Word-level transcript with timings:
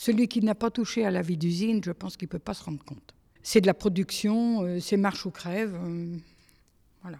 Celui 0.00 0.28
qui 0.28 0.40
n'a 0.40 0.54
pas 0.54 0.70
touché 0.70 1.04
à 1.04 1.10
la 1.10 1.20
vie 1.20 1.36
d'usine, 1.36 1.84
je 1.84 1.92
pense 1.92 2.16
qu'il 2.16 2.24
ne 2.24 2.30
peut 2.30 2.38
pas 2.38 2.54
se 2.54 2.64
rendre 2.64 2.82
compte. 2.82 3.14
C'est 3.42 3.60
de 3.60 3.66
la 3.66 3.74
production, 3.74 4.62
euh, 4.62 4.80
c'est 4.80 4.96
marche 4.96 5.26
ou 5.26 5.30
crève. 5.30 5.74
euh, 5.74 6.16
voilà. 7.02 7.18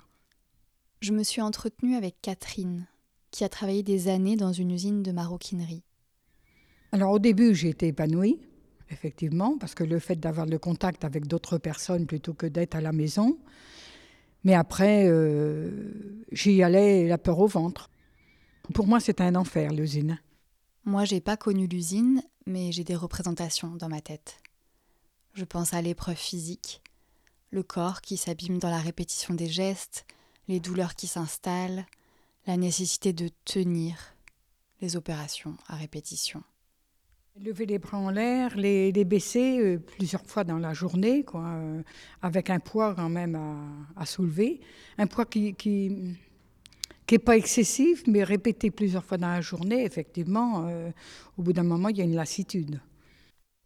Je 1.03 1.13
me 1.13 1.23
suis 1.23 1.43
entretenue 1.43 1.95
avec 1.95 2.17
Catherine, 2.23 2.87
qui 3.33 3.45
a 3.45 3.51
travaillé 3.51 3.83
des 3.83 4.08
années 4.08 4.35
dans 4.35 4.55
une 4.55 4.71
usine 4.71 5.03
de 5.03 5.13
maroquinerie. 5.13 5.83
Alors 6.93 7.13
au 7.13 7.19
début, 7.19 7.55
j'ai 7.55 7.69
été 7.69 7.89
épanouie, 7.89 8.41
effectivement, 8.89 9.59
parce 9.59 9.75
que 9.75 9.85
le 9.85 9.99
fait 9.99 10.17
d'avoir 10.17 10.47
le 10.47 10.59
contact 10.59 11.05
avec 11.05 11.27
d'autres 11.27 11.59
personnes 11.59 12.07
plutôt 12.07 12.33
que 12.33 12.47
d'être 12.47 12.77
à 12.77 12.81
la 12.81 12.93
maison. 12.93 13.37
Mais 14.43 14.55
après, 14.55 15.07
euh, 15.07 16.25
j'y 16.33 16.62
allais 16.62 17.07
la 17.07 17.19
peur 17.19 17.41
au 17.41 17.47
ventre. 17.47 17.91
Pour 18.73 18.87
moi, 18.87 19.01
c'était 19.01 19.25
un 19.25 19.35
enfer, 19.35 19.71
l'usine. 19.71 20.19
Moi, 20.87 21.05
j'ai 21.05 21.21
pas 21.21 21.37
connu 21.37 21.67
l'usine, 21.67 22.23
mais 22.51 22.73
j'ai 22.73 22.85
des 22.85 22.96
représentations 22.96 23.77
dans 23.77 23.89
ma 23.89 24.01
tête. 24.01 24.39
Je 25.35 25.45
pense 25.45 25.72
à 25.72 25.81
l'épreuve 25.81 26.17
physique, 26.17 26.82
le 27.50 27.63
corps 27.63 28.00
qui 28.00 28.17
s'abîme 28.17 28.59
dans 28.59 28.71
la 28.71 28.79
répétition 28.79 29.35
des 29.35 29.49
gestes, 29.49 30.04
les 30.49 30.61
douleurs 30.61 30.96
qui 30.96 31.07
s'installent, 31.07 31.86
la 32.46 32.56
nécessité 32.56 33.12
de 33.12 33.30
tenir, 33.45 33.96
les 34.80 34.96
opérations 34.96 35.56
à 35.68 35.76
répétition. 35.76 36.42
Lever 37.40 37.64
les 37.66 37.78
bras 37.78 37.98
en 37.98 38.10
l'air, 38.10 38.56
les, 38.56 38.90
les 38.90 39.04
baisser 39.04 39.60
euh, 39.60 39.78
plusieurs 39.78 40.26
fois 40.26 40.42
dans 40.42 40.59
la 40.59 40.74
journée, 40.74 41.24
quoi, 41.24 41.46
euh, 41.46 41.82
avec 42.23 42.51
un 42.51 42.59
poids 42.59 42.95
quand 42.95 43.09
même 43.09 43.37
à, 43.37 44.02
à 44.02 44.04
soulever. 44.04 44.60
Un 44.98 45.06
poids 45.06 45.24
qui 45.24 45.54
qui, 45.54 46.16
qui 47.10 47.16
est 47.16 47.19
pas 47.19 47.37
excessif, 47.37 48.05
mais 48.06 48.23
répété 48.23 48.70
plusieurs 48.70 49.05
fois 49.05 49.18
dans 49.18 49.27
la 49.27 49.41
journée, 49.41 49.84
effectivement, 49.84 50.68
euh, 50.68 50.92
au 51.37 51.42
bout 51.42 51.52
d'un 51.52 51.64
moment, 51.64 51.88
il 51.88 51.96
y 51.96 52.01
a 52.01 52.05
une 52.05 52.14
lassitude. 52.14 52.80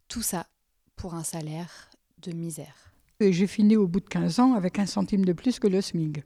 Tout 0.07 0.23
ça 0.23 0.47
pour 0.95 1.13
un 1.13 1.23
salaire 1.23 1.91
de 2.23 2.31
misère. 2.31 2.91
Et 3.19 3.31
j'ai 3.33 3.45
fini 3.45 3.75
au 3.77 3.85
bout 3.85 3.99
de 3.99 4.07
15 4.07 4.39
ans 4.39 4.53
avec 4.55 4.79
un 4.79 4.87
centime 4.87 5.23
de 5.23 5.31
plus 5.31 5.59
que 5.59 5.67
le 5.67 5.79
SMIG. 5.79 6.23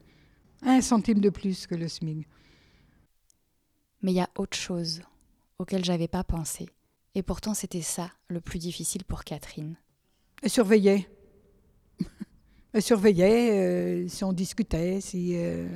Un 0.62 0.80
centime 0.80 1.20
de 1.20 1.30
plus 1.30 1.68
que 1.68 1.76
le 1.76 1.90
SMIG. 1.90 2.26
Mais 4.02 4.14
il 4.14 4.16
y 4.16 4.22
a 4.22 4.30
autre 4.38 4.58
chose 4.58 5.02
auquel 5.58 5.84
j'avais 5.84 6.08
pas 6.08 6.24
pensé. 6.24 6.70
Et 7.16 7.22
pourtant, 7.22 7.54
c'était 7.54 7.82
ça 7.82 8.14
le 8.30 8.40
plus 8.40 8.60
difficile 8.60 9.04
pour 9.04 9.26
Catherine. 9.26 9.76
Elle 10.42 10.52
surveillait. 10.52 11.10
Elle 12.72 12.82
surveillait 12.82 14.06
euh, 14.06 14.08
si 14.08 14.24
on 14.24 14.32
discutait, 14.32 15.02
si, 15.02 15.34
euh, 15.36 15.68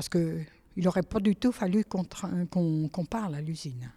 parce 0.00 0.08
qu'il 0.08 0.46
n'aurait 0.82 1.02
pas 1.02 1.20
du 1.20 1.36
tout 1.36 1.52
fallu 1.52 1.84
qu'on 1.84 3.04
parle 3.04 3.34
à 3.34 3.42
l'usine. 3.42 3.92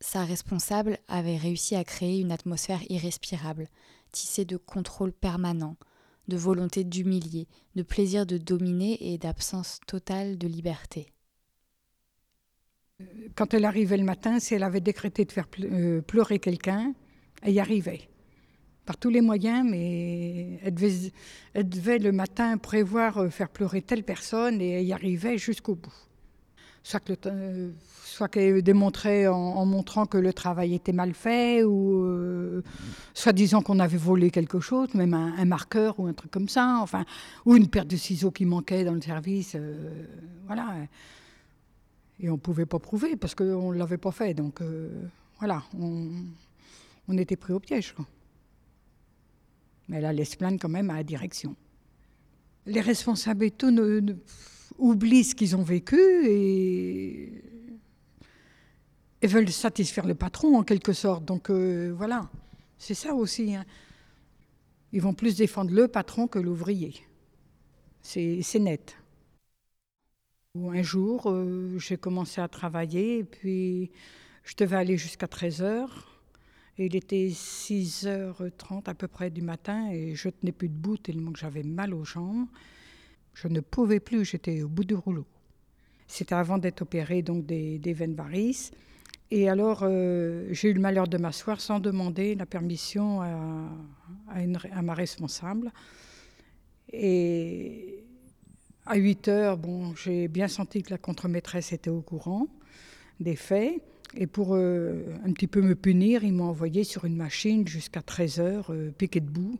Sa 0.00 0.24
responsable 0.24 0.98
avait 1.06 1.36
réussi 1.36 1.76
à 1.76 1.84
créer 1.84 2.18
une 2.18 2.32
atmosphère 2.32 2.80
irrespirable, 2.90 3.68
tissée 4.10 4.44
de 4.44 4.56
contrôle 4.56 5.12
permanent, 5.12 5.76
de 6.26 6.36
volonté 6.36 6.82
d'humilier, 6.82 7.46
de 7.76 7.84
plaisir 7.84 8.26
de 8.26 8.38
dominer 8.38 9.12
et 9.12 9.18
d'absence 9.18 9.78
totale 9.86 10.36
de 10.36 10.48
liberté. 10.48 11.12
Quand 13.36 13.54
elle 13.54 13.66
arrivait 13.66 13.98
le 13.98 14.02
matin, 14.02 14.40
si 14.40 14.52
elle 14.52 14.64
avait 14.64 14.80
décrété 14.80 15.26
de 15.26 15.30
faire 15.30 15.46
euh, 15.60 16.02
pleurer 16.02 16.40
quelqu'un, 16.40 16.92
elle 17.42 17.54
y 17.54 17.60
arrivait. 17.60 18.08
Par 18.88 18.96
tous 18.96 19.10
les 19.10 19.20
moyens, 19.20 19.68
mais 19.70 20.60
elle 20.64 21.68
devait, 21.68 21.98
le 21.98 22.10
matin 22.10 22.56
prévoir 22.56 23.18
euh, 23.18 23.28
faire 23.28 23.50
pleurer 23.50 23.82
telle 23.82 24.02
personne 24.02 24.62
et 24.62 24.82
y 24.82 24.94
arrivait 24.94 25.36
jusqu'au 25.36 25.74
bout. 25.74 25.92
Soit 26.82 27.02
euh, 27.26 27.70
qu'elle 28.32 28.62
démontrait 28.62 29.26
en, 29.26 29.66
montrant 29.66 30.06
que 30.06 30.16
le 30.16 30.32
travail 30.32 30.74
était 30.74 30.94
mal 30.94 31.12
fait, 31.12 31.64
ou 31.64 32.02
euh, 32.02 32.62
soit 33.12 33.34
disant 33.34 33.60
qu'on 33.60 33.78
avait 33.78 33.98
volé 33.98 34.30
quelque 34.30 34.58
chose, 34.58 34.94
même 34.94 35.12
un, 35.12 35.44
marqueur 35.44 36.00
ou 36.00 36.06
un 36.06 36.14
truc 36.14 36.30
comme 36.30 36.48
ça, 36.48 36.78
enfin, 36.80 37.04
ou 37.44 37.56
une 37.56 37.68
paire 37.68 37.84
de 37.84 37.96
ciseaux 37.96 38.30
qui 38.30 38.46
manquait 38.46 38.84
dans 38.84 38.94
le 38.94 39.02
service. 39.02 39.54
voilà. 40.46 40.76
Et 42.20 42.30
on 42.30 42.36
ne 42.36 42.38
pouvait 42.38 42.64
pas 42.64 42.78
prouver 42.78 43.16
parce 43.16 43.34
qu'on 43.34 43.70
ne 43.70 43.76
l'avait 43.76 43.98
pas 43.98 44.12
fait. 44.12 44.32
Donc 44.32 44.62
voilà, 45.38 45.62
on, 45.78 47.18
était 47.18 47.36
pris 47.36 47.52
au 47.52 47.60
piège. 47.60 47.94
Mais 49.88 49.98
elle 49.98 50.04
allait 50.04 50.24
se 50.24 50.36
plaindre 50.36 50.58
quand 50.60 50.68
même 50.68 50.90
à 50.90 50.96
la 50.96 51.04
direction. 51.04 51.56
Les 52.66 52.80
responsables 52.80 53.44
et 53.44 53.50
tout 53.50 53.74
oublient 54.78 55.24
ce 55.24 55.34
qu'ils 55.34 55.56
ont 55.56 55.62
vécu 55.62 55.98
et, 56.26 57.42
veulent 59.22 59.50
satisfaire 59.50 60.06
le 60.06 60.14
patron 60.14 60.58
en 60.58 60.62
quelque 60.62 60.92
sorte. 60.92 61.24
Donc 61.24 61.50
euh, 61.50 61.92
voilà, 61.96 62.30
c'est 62.78 62.94
ça 62.94 63.14
aussi. 63.14 63.54
hein. 63.54 63.64
Ils 64.92 65.02
vont 65.02 65.14
plus 65.14 65.36
défendre 65.36 65.72
le 65.72 65.88
patron 65.88 66.28
que 66.28 66.38
l'ouvrier. 66.38 66.94
C'est 68.00 68.58
net. 68.58 68.96
Un 70.54 70.82
jour, 70.82 71.30
euh, 71.30 71.78
j'ai 71.78 71.96
commencé 71.96 72.40
à 72.40 72.48
travailler 72.48 73.18
et 73.18 73.24
puis 73.24 73.90
je 74.44 74.54
devais 74.56 74.76
aller 74.76 74.96
jusqu'à 74.96 75.26
13h. 75.26 75.86
Et 75.86 76.07
il 76.78 76.94
était 76.94 77.28
6h30 77.28 78.88
à 78.88 78.94
peu 78.94 79.08
près 79.08 79.30
du 79.30 79.42
matin 79.42 79.90
et 79.90 80.14
je 80.14 80.28
tenais 80.28 80.52
plus 80.52 80.68
debout 80.68 80.96
tellement 80.96 81.32
que 81.32 81.38
j'avais 81.38 81.62
mal 81.64 81.92
aux 81.92 82.04
jambes. 82.04 82.46
Je 83.34 83.48
ne 83.48 83.60
pouvais 83.60 84.00
plus, 84.00 84.24
j'étais 84.24 84.62
au 84.62 84.68
bout 84.68 84.84
du 84.84 84.94
rouleau. 84.94 85.26
C'était 86.06 86.34
avant 86.34 86.58
d'être 86.58 86.82
opérée 86.82 87.22
donc 87.22 87.46
des, 87.46 87.78
des 87.78 87.92
veines 87.92 88.14
varices. 88.14 88.70
Et 89.30 89.48
alors, 89.48 89.80
euh, 89.82 90.48
j'ai 90.52 90.70
eu 90.70 90.72
le 90.72 90.80
malheur 90.80 91.06
de 91.06 91.18
m'asseoir 91.18 91.60
sans 91.60 91.80
demander 91.80 92.34
la 92.34 92.46
permission 92.46 93.20
à 93.20 94.82
ma 94.82 94.94
responsable. 94.94 95.70
Et 96.92 98.04
à 98.86 98.96
8 98.96 99.28
heures, 99.28 99.58
bon, 99.58 99.94
j'ai 99.94 100.28
bien 100.28 100.48
senti 100.48 100.82
que 100.82 100.90
la 100.90 100.98
contremaîtresse 100.98 101.72
était 101.72 101.90
au 101.90 102.00
courant 102.00 102.46
des 103.20 103.36
faits. 103.36 103.82
Et 104.14 104.26
pour 104.26 104.54
euh, 104.54 105.04
un 105.24 105.32
petit 105.32 105.46
peu 105.46 105.60
me 105.60 105.74
punir, 105.74 106.24
ils 106.24 106.32
m'ont 106.32 106.48
envoyé 106.48 106.84
sur 106.84 107.04
une 107.04 107.16
machine 107.16 107.66
jusqu'à 107.66 108.02
13 108.02 108.40
heures, 108.40 108.72
euh, 108.72 108.90
piqué 108.90 109.20
debout, 109.20 109.58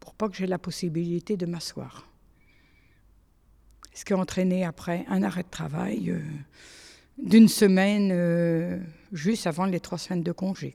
pour 0.00 0.14
pas 0.14 0.28
que 0.28 0.36
j'ai 0.36 0.46
la 0.46 0.58
possibilité 0.58 1.36
de 1.36 1.46
m'asseoir. 1.46 2.10
Ce 3.94 4.04
qui 4.04 4.12
a 4.12 4.18
entraîné 4.18 4.64
après 4.64 5.04
un 5.08 5.22
arrêt 5.22 5.44
de 5.44 5.48
travail 5.48 6.10
euh, 6.10 6.20
d'une 7.18 7.48
semaine, 7.48 8.84
juste 9.12 9.46
avant 9.46 9.64
les 9.64 9.80
trois 9.80 9.96
semaines 9.96 10.22
de 10.22 10.32
congé. 10.32 10.74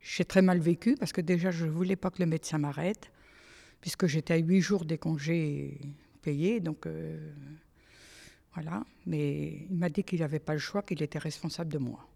J'ai 0.00 0.24
très 0.24 0.42
mal 0.42 0.60
vécu 0.60 0.94
parce 0.94 1.12
que 1.12 1.20
déjà, 1.20 1.50
je 1.50 1.66
ne 1.66 1.70
voulais 1.70 1.96
pas 1.96 2.10
que 2.10 2.20
le 2.20 2.26
médecin 2.26 2.58
m'arrête, 2.58 3.10
puisque 3.80 4.06
j'étais 4.06 4.34
à 4.34 4.36
huit 4.36 4.60
jours 4.60 4.84
des 4.84 4.96
congés 4.96 5.80
payés. 6.22 6.60
Donc, 6.60 6.86
voilà. 8.54 8.84
Mais 9.06 9.66
il 9.70 9.76
m'a 9.76 9.88
dit 9.88 10.04
qu'il 10.04 10.20
n'avait 10.20 10.38
pas 10.38 10.52
le 10.52 10.58
choix, 10.58 10.82
qu'il 10.82 11.02
était 11.02 11.18
responsable 11.18 11.72
de 11.72 11.78
moi. 11.78 12.06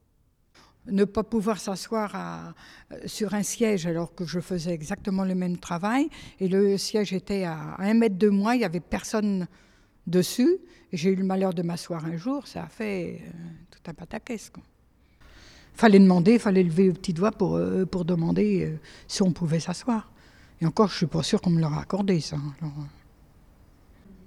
Ne 0.86 1.04
pas 1.04 1.22
pouvoir 1.22 1.58
s'asseoir 1.58 2.12
euh, 2.14 2.96
sur 3.06 3.32
un 3.34 3.42
siège 3.42 3.86
alors 3.86 4.14
que 4.14 4.26
je 4.26 4.40
faisais 4.40 4.72
exactement 4.72 5.24
le 5.24 5.34
même 5.34 5.56
travail, 5.56 6.08
et 6.40 6.48
le 6.48 6.76
siège 6.76 7.12
était 7.12 7.44
à 7.44 7.76
un 7.78 7.94
mètre 7.94 8.18
de 8.18 8.28
moi, 8.28 8.54
il 8.54 8.58
n'y 8.58 8.64
avait 8.64 8.80
personne 8.80 9.46
dessus, 10.06 10.58
j'ai 10.92 11.10
eu 11.10 11.16
le 11.16 11.24
malheur 11.24 11.54
de 11.54 11.62
m'asseoir 11.62 12.04
un 12.04 12.16
jour, 12.18 12.46
ça 12.46 12.64
a 12.64 12.68
fait 12.68 13.22
euh, 13.22 13.30
tout 13.70 13.90
un 13.90 13.94
pataquès. 13.94 14.50
quoi. 14.50 14.62
Fallait 15.74 15.98
demander, 15.98 16.38
fallait 16.38 16.62
lever 16.62 16.86
le 16.86 16.92
petit 16.92 17.12
doigt 17.12 17.32
pour, 17.32 17.56
euh, 17.56 17.84
pour 17.84 18.04
demander 18.04 18.64
euh, 18.64 18.78
si 19.08 19.22
on 19.22 19.32
pouvait 19.32 19.58
s'asseoir. 19.58 20.10
Et 20.60 20.66
encore, 20.66 20.88
je 20.88 20.96
suis 20.96 21.06
pas 21.06 21.24
sûre 21.24 21.40
qu'on 21.40 21.50
me 21.50 21.60
l'aurait 21.60 21.80
accordé, 21.80 22.20
ça. 22.20 22.36
Alors, 22.60 22.72
euh, 22.78 22.84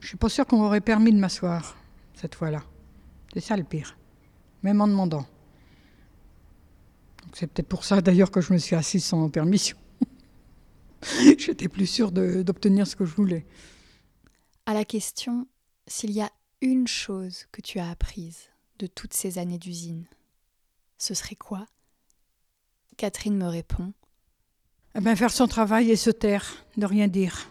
je 0.01 0.07
suis 0.07 0.17
pas 0.17 0.27
sûre 0.27 0.45
qu'on 0.45 0.57
m'aurait 0.57 0.81
permis 0.81 1.13
de 1.13 1.17
m'asseoir 1.17 1.77
cette 2.17 2.35
fois-là. 2.35 2.63
C'est 3.33 3.39
ça 3.39 3.55
le 3.55 3.63
pire. 3.63 3.97
Même 4.63 4.81
en 4.81 4.87
demandant. 4.87 5.25
C'est 7.33 7.47
peut-être 7.47 7.67
pour 7.67 7.83
ça 7.85 8.01
d'ailleurs 8.01 8.31
que 8.31 8.41
je 8.41 8.53
me 8.53 8.57
suis 8.57 8.75
assise 8.75 9.05
sans 9.05 9.29
permission. 9.29 9.77
J'étais 11.37 11.67
plus 11.67 11.87
sûre 11.87 12.11
d'obtenir 12.11 12.87
ce 12.87 12.95
que 12.95 13.05
je 13.05 13.15
voulais. 13.15 13.45
À 14.65 14.73
la 14.73 14.85
question 14.85 15.47
s'il 15.87 16.11
y 16.11 16.21
a 16.21 16.31
une 16.61 16.87
chose 16.87 17.45
que 17.51 17.61
tu 17.61 17.79
as 17.79 17.89
apprise 17.89 18.49
de 18.79 18.87
toutes 18.87 19.13
ces 19.13 19.37
années 19.37 19.57
d'usine, 19.57 20.05
ce 20.97 21.13
serait 21.13 21.35
quoi? 21.35 21.65
Catherine 22.97 23.37
me 23.37 23.47
répond 23.47 23.93
Eh 24.95 24.99
ben, 24.99 25.15
faire 25.15 25.31
son 25.31 25.47
travail 25.47 25.91
et 25.91 25.95
se 25.95 26.09
taire, 26.09 26.65
ne 26.75 26.85
rien 26.85 27.07
dire. 27.07 27.49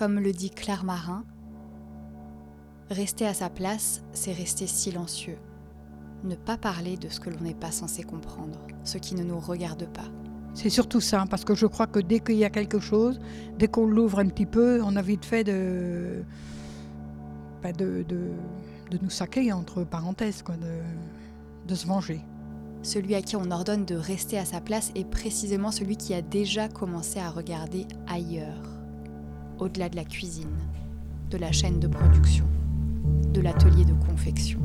Comme 0.00 0.18
le 0.18 0.32
dit 0.32 0.48
Claire 0.48 0.82
Marin, 0.82 1.24
rester 2.88 3.26
à 3.26 3.34
sa 3.34 3.50
place, 3.50 4.02
c'est 4.14 4.32
rester 4.32 4.66
silencieux. 4.66 5.36
Ne 6.24 6.36
pas 6.36 6.56
parler 6.56 6.96
de 6.96 7.10
ce 7.10 7.20
que 7.20 7.28
l'on 7.28 7.42
n'est 7.42 7.52
pas 7.52 7.70
censé 7.70 8.02
comprendre, 8.02 8.58
ce 8.82 8.96
qui 8.96 9.14
ne 9.14 9.22
nous 9.22 9.38
regarde 9.38 9.86
pas. 9.92 10.08
C'est 10.54 10.70
surtout 10.70 11.02
ça, 11.02 11.26
parce 11.28 11.44
que 11.44 11.54
je 11.54 11.66
crois 11.66 11.86
que 11.86 11.98
dès 11.98 12.20
qu'il 12.20 12.36
y 12.36 12.46
a 12.46 12.48
quelque 12.48 12.80
chose, 12.80 13.20
dès 13.58 13.68
qu'on 13.68 13.84
l'ouvre 13.84 14.20
un 14.20 14.28
petit 14.28 14.46
peu, 14.46 14.80
on 14.82 14.96
a 14.96 15.02
vite 15.02 15.26
fait 15.26 15.44
de, 15.44 16.24
bah, 17.62 17.72
de, 17.72 18.02
de, 18.08 18.30
de 18.90 18.98
nous 19.02 19.10
saquer, 19.10 19.52
entre 19.52 19.84
parenthèses, 19.84 20.40
quoi, 20.42 20.56
de, 20.56 20.78
de 21.68 21.74
se 21.74 21.86
venger. 21.86 22.22
Celui 22.82 23.14
à 23.14 23.20
qui 23.20 23.36
on 23.36 23.50
ordonne 23.50 23.84
de 23.84 23.96
rester 23.96 24.38
à 24.38 24.46
sa 24.46 24.62
place 24.62 24.92
est 24.94 25.04
précisément 25.04 25.70
celui 25.70 25.98
qui 25.98 26.14
a 26.14 26.22
déjà 26.22 26.70
commencé 26.70 27.18
à 27.20 27.28
regarder 27.28 27.86
ailleurs, 28.08 28.69
au-delà 29.60 29.88
de 29.88 29.96
la 29.96 30.04
cuisine, 30.04 30.56
de 31.30 31.36
la 31.38 31.52
chaîne 31.52 31.78
de 31.80 31.86
production, 31.88 32.44
de 33.32 33.40
l'atelier 33.40 33.84
de 33.84 33.94
confection. 34.06 34.60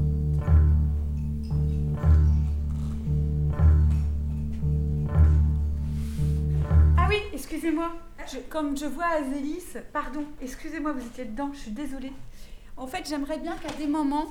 Ah 6.98 7.08
oui, 7.10 7.18
excusez-moi. 7.34 7.92
Je- 8.32 8.40
comme 8.50 8.76
je 8.78 8.86
vois 8.86 9.06
Azélis, 9.06 9.64
pardon, 9.94 10.24
excusez-moi, 10.42 10.94
vous 10.94 11.06
étiez 11.06 11.26
dedans, 11.26 11.52
je 11.54 11.60
suis 11.60 11.72
désolée. 11.72 12.12
En 12.78 12.88
fait, 12.88 13.08
j'aimerais 13.08 13.38
bien 13.38 13.56
qu'à 13.58 13.72
des 13.74 13.88
moments, 13.88 14.26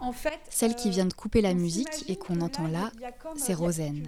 en 0.00 0.12
fait... 0.12 0.38
Celle 0.50 0.74
qui 0.74 0.90
vient 0.90 1.06
de 1.06 1.12
couper 1.12 1.40
la 1.40 1.54
musique 1.54 2.04
et 2.08 2.16
qu'on 2.16 2.40
entend 2.40 2.66
là, 2.66 2.90
c'est 3.36 3.54
Rosen. 3.54 4.02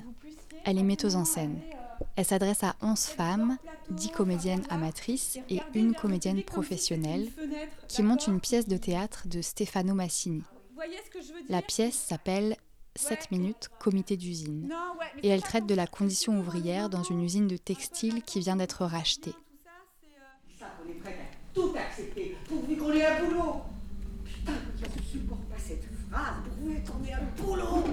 Elle 0.65 0.79
est 0.79 0.83
metteuse 0.83 1.17
en 1.17 1.25
scène. 1.25 1.59
euh, 1.73 2.05
Elle 2.17 2.25
s'adresse 2.25 2.65
à 2.65 2.75
11 2.83 3.01
femmes, 3.07 3.57
10 3.91 4.11
comédiennes 4.11 4.63
amatrices 4.71 5.39
et 5.51 5.61
une 5.75 5.95
comédienne 5.95 6.43
professionnelle 6.43 7.29
qui 7.89 8.03
monte 8.03 8.21
d'accord 8.21 8.35
une 8.35 8.41
pièce 8.41 8.69
de 8.69 8.77
théâtre 8.77 9.27
de 9.27 9.43
Stefano 9.43 9.95
Massini. 9.95 10.43
La 11.49 11.63
pièce 11.63 11.95
s'appelle 11.95 12.57
7 12.97 13.31
minutes 13.31 13.71
comité 13.79 14.17
d'usine 14.17 14.73
et 15.23 15.29
elle 15.29 15.43
traite 15.43 15.67
de 15.67 15.75
la 15.75 15.87
condition 15.87 16.39
ouvrière 16.39 16.91
dans 16.91 17.03
une 17.03 17.23
usine 17.23 17.49
de 17.49 17.57
textile 17.57 18.23
qui 18.23 18.41
vient 18.41 18.57
d'être 18.57 18.85
rachetée. 18.85 19.33
Tout 19.33 19.59
ça, 19.65 19.71
c'est, 20.51 20.59
Ça, 20.59 20.67
on 20.85 20.91
est 20.91 20.95
prêt 20.95 21.13
à 21.13 21.55
tout 21.55 21.73
accepter, 21.77 22.37
pourvu 22.49 22.77
qu'on 22.77 22.93
ait 22.93 23.05
un 23.05 23.25
boulot? 23.25 23.63
Putain, 24.25 24.53
je 24.77 24.85
ne 24.85 25.07
supporte 25.07 25.45
pas 25.45 25.59
cette 25.59 25.85
phrase, 26.09 26.35
pourvu 26.45 26.83
qu'on 26.83 27.05
ait 27.05 27.13
un 27.13 27.43
boulot? 27.43 27.85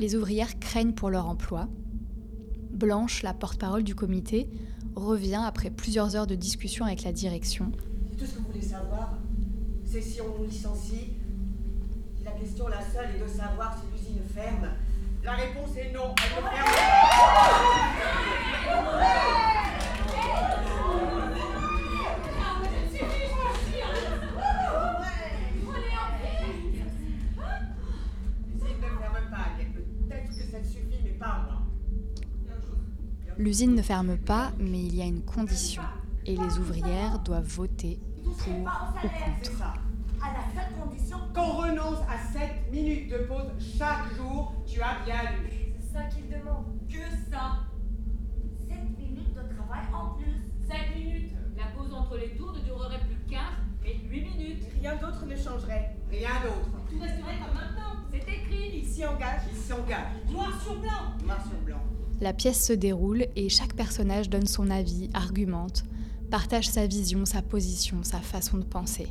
Les 0.00 0.14
ouvrières 0.14 0.58
craignent 0.58 0.94
pour 0.94 1.10
leur 1.10 1.28
emploi. 1.28 1.68
Blanche, 2.78 3.22
la 3.24 3.34
porte-parole 3.34 3.82
du 3.82 3.96
comité, 3.96 4.48
revient 4.94 5.42
après 5.44 5.70
plusieurs 5.70 6.14
heures 6.14 6.28
de 6.28 6.36
discussion 6.36 6.84
avec 6.84 7.02
la 7.02 7.12
direction. 7.12 7.72
Tout 8.16 8.24
ce 8.24 8.34
que 8.34 8.38
vous 8.38 8.46
voulez 8.52 8.62
savoir, 8.62 9.18
c'est 9.84 10.00
si 10.00 10.20
on 10.20 10.38
nous 10.38 10.48
licencie. 10.48 11.14
La 12.24 12.30
question, 12.32 12.68
la 12.68 12.80
seule, 12.80 13.16
est 13.16 13.22
de 13.22 13.28
savoir 13.28 13.76
si 13.76 13.82
l'usine 13.92 14.22
ferme. 14.32 14.68
La 15.24 15.32
réponse 15.32 15.76
est 15.76 15.92
non, 15.92 16.14
elle 16.24 16.44
ne 16.44 16.48
ferme 16.48 16.70
pas. 18.64 19.67
L'usine 33.38 33.74
ne 33.74 33.82
ferme 33.82 34.16
pas, 34.16 34.52
mais 34.58 34.80
il 34.80 34.94
y 34.96 35.02
a 35.02 35.04
une 35.04 35.22
condition. 35.22 35.82
Et 36.26 36.36
les 36.36 36.58
ouvrières 36.58 37.20
doivent 37.20 37.46
voter 37.46 38.00
pour 38.24 38.32
ou 38.32 38.36
C'est 38.38 38.50
contre. 38.50 39.58
ça. 39.58 39.74
À 40.20 40.32
la 40.32 40.44
seule 40.62 40.72
condition, 40.78 41.16
Qu'on 41.34 41.52
renonce 41.52 42.00
à 42.08 42.18
7 42.32 42.72
minutes 42.72 43.10
de 43.10 43.18
pause 43.18 43.46
chaque 43.78 44.12
jour, 44.16 44.52
tu 44.66 44.80
as 44.82 45.04
bien 45.04 45.22
lu. 45.40 45.48
c'est 45.78 45.92
ça 45.92 46.02
qu'il 46.04 46.28
demande. 46.28 46.64
Que 46.88 46.98
ça 47.30 47.60
7 48.68 48.76
minutes 48.98 49.34
de 49.34 49.54
travail 49.56 49.84
en 49.94 50.14
plus. 50.16 50.34
5 50.68 50.96
minutes. 50.96 51.32
La 51.56 51.66
pause 51.76 51.92
entre 51.94 52.16
les 52.18 52.36
tours 52.36 52.52
ne 52.52 52.60
durerait 52.60 53.00
plus 53.06 53.16
15, 53.30 53.40
mais 53.82 53.94
8 54.10 54.20
minutes. 54.22 54.62
Rien 54.80 54.96
d'autre 54.96 55.24
ne 55.24 55.36
changerait. 55.36 55.96
Rien 56.10 56.28
d'autre. 56.42 56.68
Tout 56.90 56.98
resterait 57.00 57.38
comme 57.38 57.54
maintenant. 57.54 58.02
C'est 58.10 58.28
écrit. 58.28 58.80
Il 58.80 58.84
s'y 58.86 59.06
engage, 59.06 59.42
il 59.50 59.56
s'engage. 59.56 60.12
Noir 60.30 60.60
sur 60.62 60.78
blanc. 60.80 61.14
Noir 61.24 61.40
sur 61.42 61.58
blanc. 61.64 61.82
La 62.20 62.32
pièce 62.32 62.66
se 62.66 62.72
déroule 62.72 63.26
et 63.36 63.48
chaque 63.48 63.74
personnage 63.74 64.28
donne 64.28 64.48
son 64.48 64.70
avis, 64.70 65.08
argumente, 65.14 65.84
partage 66.32 66.68
sa 66.68 66.84
vision, 66.84 67.24
sa 67.24 67.42
position, 67.42 68.02
sa 68.02 68.18
façon 68.18 68.58
de 68.58 68.64
penser. 68.64 69.06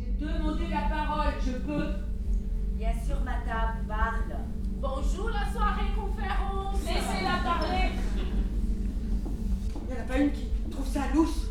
J'ai 0.00 0.26
demandé 0.26 0.64
la 0.68 0.88
parole, 0.88 1.34
je 1.46 1.52
peux. 1.52 1.86
Bien 2.76 2.92
sûr, 3.06 3.20
madame, 3.24 3.86
parle. 3.86 4.36
Bonjour 4.80 5.30
la 5.30 5.52
soirée 5.52 5.92
conférence. 5.94 6.80
Laissez-la 6.84 7.38
parler. 7.44 7.90
Il 9.88 9.94
n'y 9.94 10.00
en 10.00 10.02
a 10.02 10.08
pas 10.08 10.18
une 10.18 10.32
qui 10.32 10.48
trouve 10.72 10.88
ça 10.88 11.02
louche. 11.14 11.46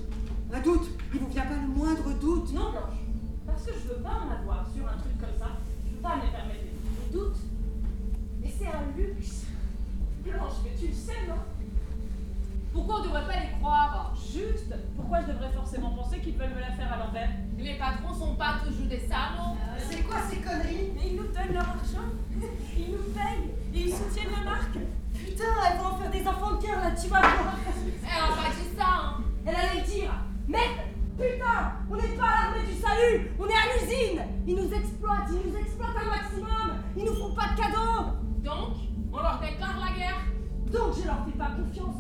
Un 0.54 0.62
doute. 0.62 0.90
Il 1.14 1.20
vous 1.22 1.28
vient 1.28 1.46
pas 1.46 1.56
le 1.62 1.68
moindre 1.68 2.12
doute. 2.20 2.54
Non 2.54 2.72
Blanche, 2.72 3.00
parce 3.46 3.64
que 3.64 3.72
je 3.72 3.88
veux 3.88 4.02
pas 4.02 4.10
en 4.10 4.42
avoir 4.42 4.68
sur 4.76 4.86
un 4.86 4.98
truc 4.98 5.18
comme 5.18 5.40
ça. 5.40 5.48
Je 5.86 5.96
veux 5.96 6.02
pas 6.02 6.18
me 6.18 6.30
permettre 6.30 6.64
des 6.64 7.18
doutes. 7.18 7.38
Mais 8.42 8.54
c'est 8.58 8.68
un 8.68 8.98
luxe. 8.98 9.47
Blanche, 10.32 10.54
mais 10.64 10.72
tu 10.78 10.88
le 10.88 10.94
sais, 10.94 11.28
non? 11.28 11.36
Pourquoi 12.74 13.00
on 13.00 13.04
devrait 13.04 13.26
pas 13.26 13.40
les 13.40 13.58
croire? 13.60 14.14
Juste, 14.16 14.74
pourquoi 14.96 15.22
je 15.22 15.28
devrais 15.32 15.52
forcément 15.52 15.92
penser 15.92 16.20
qu'ils 16.20 16.38
veulent 16.38 16.54
me 16.54 16.60
la 16.60 16.72
faire 16.72 16.92
à 16.94 16.98
l'envers? 16.98 17.30
Les 17.58 17.76
patrons 17.76 18.14
sont 18.14 18.36
pas 18.36 18.58
toujours 18.64 18.88
des 18.88 19.00
salauds. 19.00 19.58
C'est 19.90 20.04
quoi 20.04 20.18
ces 20.30 20.38
conneries? 20.38 20.92
Mais 20.96 21.10
ils 21.10 21.16
nous 21.16 21.28
donnent 21.28 21.54
leur 21.54 21.70
argent, 21.70 22.08
ils 22.78 22.92
nous 22.92 23.14
payent, 23.16 23.54
et 23.74 23.88
ils 23.88 23.94
soutiennent 23.94 24.34
la 24.38 24.52
marque. 24.52 24.78
Putain, 25.14 25.44
elles 25.72 25.80
vont 25.80 25.88
en 25.88 25.98
faire 25.98 26.12
des 26.12 26.28
enfants 26.28 26.56
de 26.56 26.66
cœur 26.66 26.80
là, 26.80 26.92
tu 26.92 27.08
vas 27.08 27.22
voir. 27.22 27.56
Pas 27.66 28.52
dit 28.52 28.78
ça, 28.78 28.86
hein 28.86 29.24
Elle 29.46 29.56
allait 29.56 29.82
le 29.82 29.86
dire. 29.86 30.12
Merde 30.48 30.88
Putain 31.18 31.74
On 31.90 31.96
n'est 31.96 32.16
pas 32.16 32.24
à 32.24 32.52
l'armée 32.52 32.68
du 32.68 32.80
salut 32.80 33.32
On 33.40 33.48
est 33.48 33.52
à 33.52 33.74
l'usine 33.74 34.22
Ils 34.46 34.56
nous 34.56 34.72
exploitent, 34.72 35.28
ils 35.30 35.52
nous 35.52 35.58
exploitent 35.58 35.98
un 36.00 36.10
maximum 36.10 36.84
Ils 36.96 37.04
nous 37.06 37.16
font 37.16 37.34
pas 37.34 37.50
de 37.54 37.60
cadeaux 37.60 38.14
Donc, 38.44 38.78
on 39.12 39.18
leur 39.18 39.40
déclare 39.40 39.80
la 39.80 39.98
guerre. 39.98 40.22
Donc 40.72 40.94
je 40.96 41.08
leur 41.08 41.26
fais 41.26 41.38
pas 41.38 41.47
confiance 41.64 41.96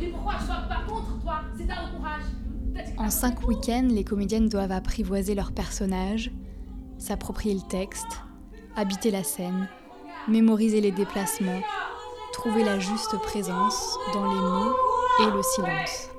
Et 0.00 0.08
pourquoi 0.08 0.34
je 0.40 0.46
vote 0.46 0.68
pas 0.68 0.82
contre 0.88 1.20
toi? 1.22 1.40
C'est 1.56 1.70
un 1.70 1.90
courage. 1.96 2.22
T'as 2.74 2.82
dit 2.82 2.94
que 2.94 3.00
En 3.00 3.10
cinq 3.10 3.46
week-ends, 3.46 3.88
les 3.90 4.04
comédiennes 4.04 4.48
doivent 4.48 4.72
apprivoiser 4.72 5.34
leurs 5.34 5.52
personnages, 5.52 6.30
s'approprier 6.98 7.54
le 7.54 7.68
texte, 7.68 8.22
habiter 8.76 9.10
la 9.10 9.24
scène, 9.24 9.68
mémoriser 10.28 10.80
les 10.80 10.92
déplacements, 10.92 11.60
trouver 12.32 12.64
la 12.64 12.78
juste 12.78 13.16
présence 13.22 13.96
dans 14.12 14.32
les 14.32 14.40
mots 14.40 14.74
et 15.22 15.36
le 15.36 15.42
silence. 15.42 16.10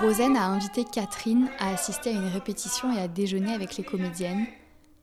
Rosen 0.00 0.36
a 0.36 0.46
invité 0.46 0.84
Catherine 0.84 1.50
à 1.58 1.70
assister 1.70 2.10
à 2.10 2.12
une 2.12 2.28
répétition 2.28 2.92
et 2.92 3.00
à 3.00 3.08
déjeuner 3.08 3.54
avec 3.54 3.76
les 3.76 3.84
comédiennes 3.84 4.46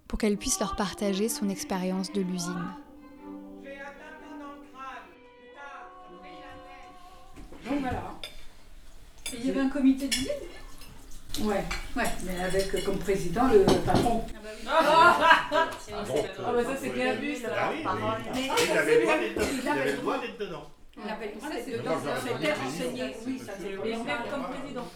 pour 0.08 0.20
qu'elle 0.20 0.38
puisse 0.38 0.60
leur 0.60 0.76
partager 0.76 1.30
son 1.30 1.50
expérience 1.50 2.12
de 2.12 2.22
l'usine. 2.22 2.66
Donc 7.66 7.80
voilà. 7.82 8.14
Et 9.34 9.38
il 9.38 9.46
y 9.48 9.50
avait 9.50 9.62
un 9.62 9.70
comité 9.70 10.08
d'usine 10.08 10.32
Ouais, 11.42 11.66
ouais, 11.98 12.04
mais 12.24 12.42
avec 12.42 12.74
euh, 12.74 12.80
comme 12.86 12.98
président 12.98 13.48
le 13.48 13.66
patron. 13.86 14.24
Ah 14.66 15.52
bah 16.54 16.64
ça 16.64 16.76
c'est 16.80 16.92
bien 16.92 17.14
vu 17.16 17.36
ça 17.36 17.50
Ah. 17.86 18.18
Mais 18.34 18.50
Il 19.62 19.68
avait 19.68 19.92
le 19.92 19.98
droit 19.98 20.18
d'être 20.20 20.40
dedans. 20.40 20.64
Il 20.98 21.10
avait 21.10 21.28
le 21.28 21.34
droit 21.36 21.50
d'être 21.50 21.66
dedans. 21.68 21.98
Il 22.04 22.10
avait 22.10 22.32
le 22.32 22.56
droit 22.56 22.66
Ça, 22.72 23.20
oui, 23.28 23.40
ça 23.40 23.54
c'est 23.60 24.30
comme 24.32 24.44
président 24.44 24.88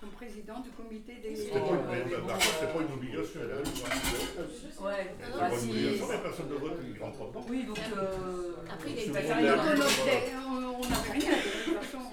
comme 0.00 0.10
président 0.10 0.60
du 0.60 0.70
comité 0.70 1.14
des... 1.22 1.36
C'était 1.36 1.60
pas 1.60 1.66
une- 1.66 2.26
Par 2.26 2.34
contre, 2.38 2.56
c'est 2.60 2.72
pas 2.72 2.80
une 2.80 2.92
obligation. 2.92 3.40
là. 3.40 3.56
Ouais, 3.56 5.14
C'est 5.22 5.38
pas 5.38 5.48
une 5.48 5.70
obligation, 5.70 6.06
mais 6.10 6.18
personne 6.18 6.48
ne 6.48 6.54
vote, 6.54 6.78
il 6.84 7.02
rentre 7.02 7.30
pas. 7.32 7.40
Oui, 7.48 7.64
donc... 7.64 7.78
Euh... 7.96 8.52
Après, 8.70 8.90
il 8.90 8.96
y 8.96 9.16
a 9.16 9.22
On 9.22 10.80
n'avait 10.80 11.12
rien, 11.12 11.30
de 11.30 11.64
toute 11.64 11.82
façon. 11.82 11.98
euh. 11.98 12.04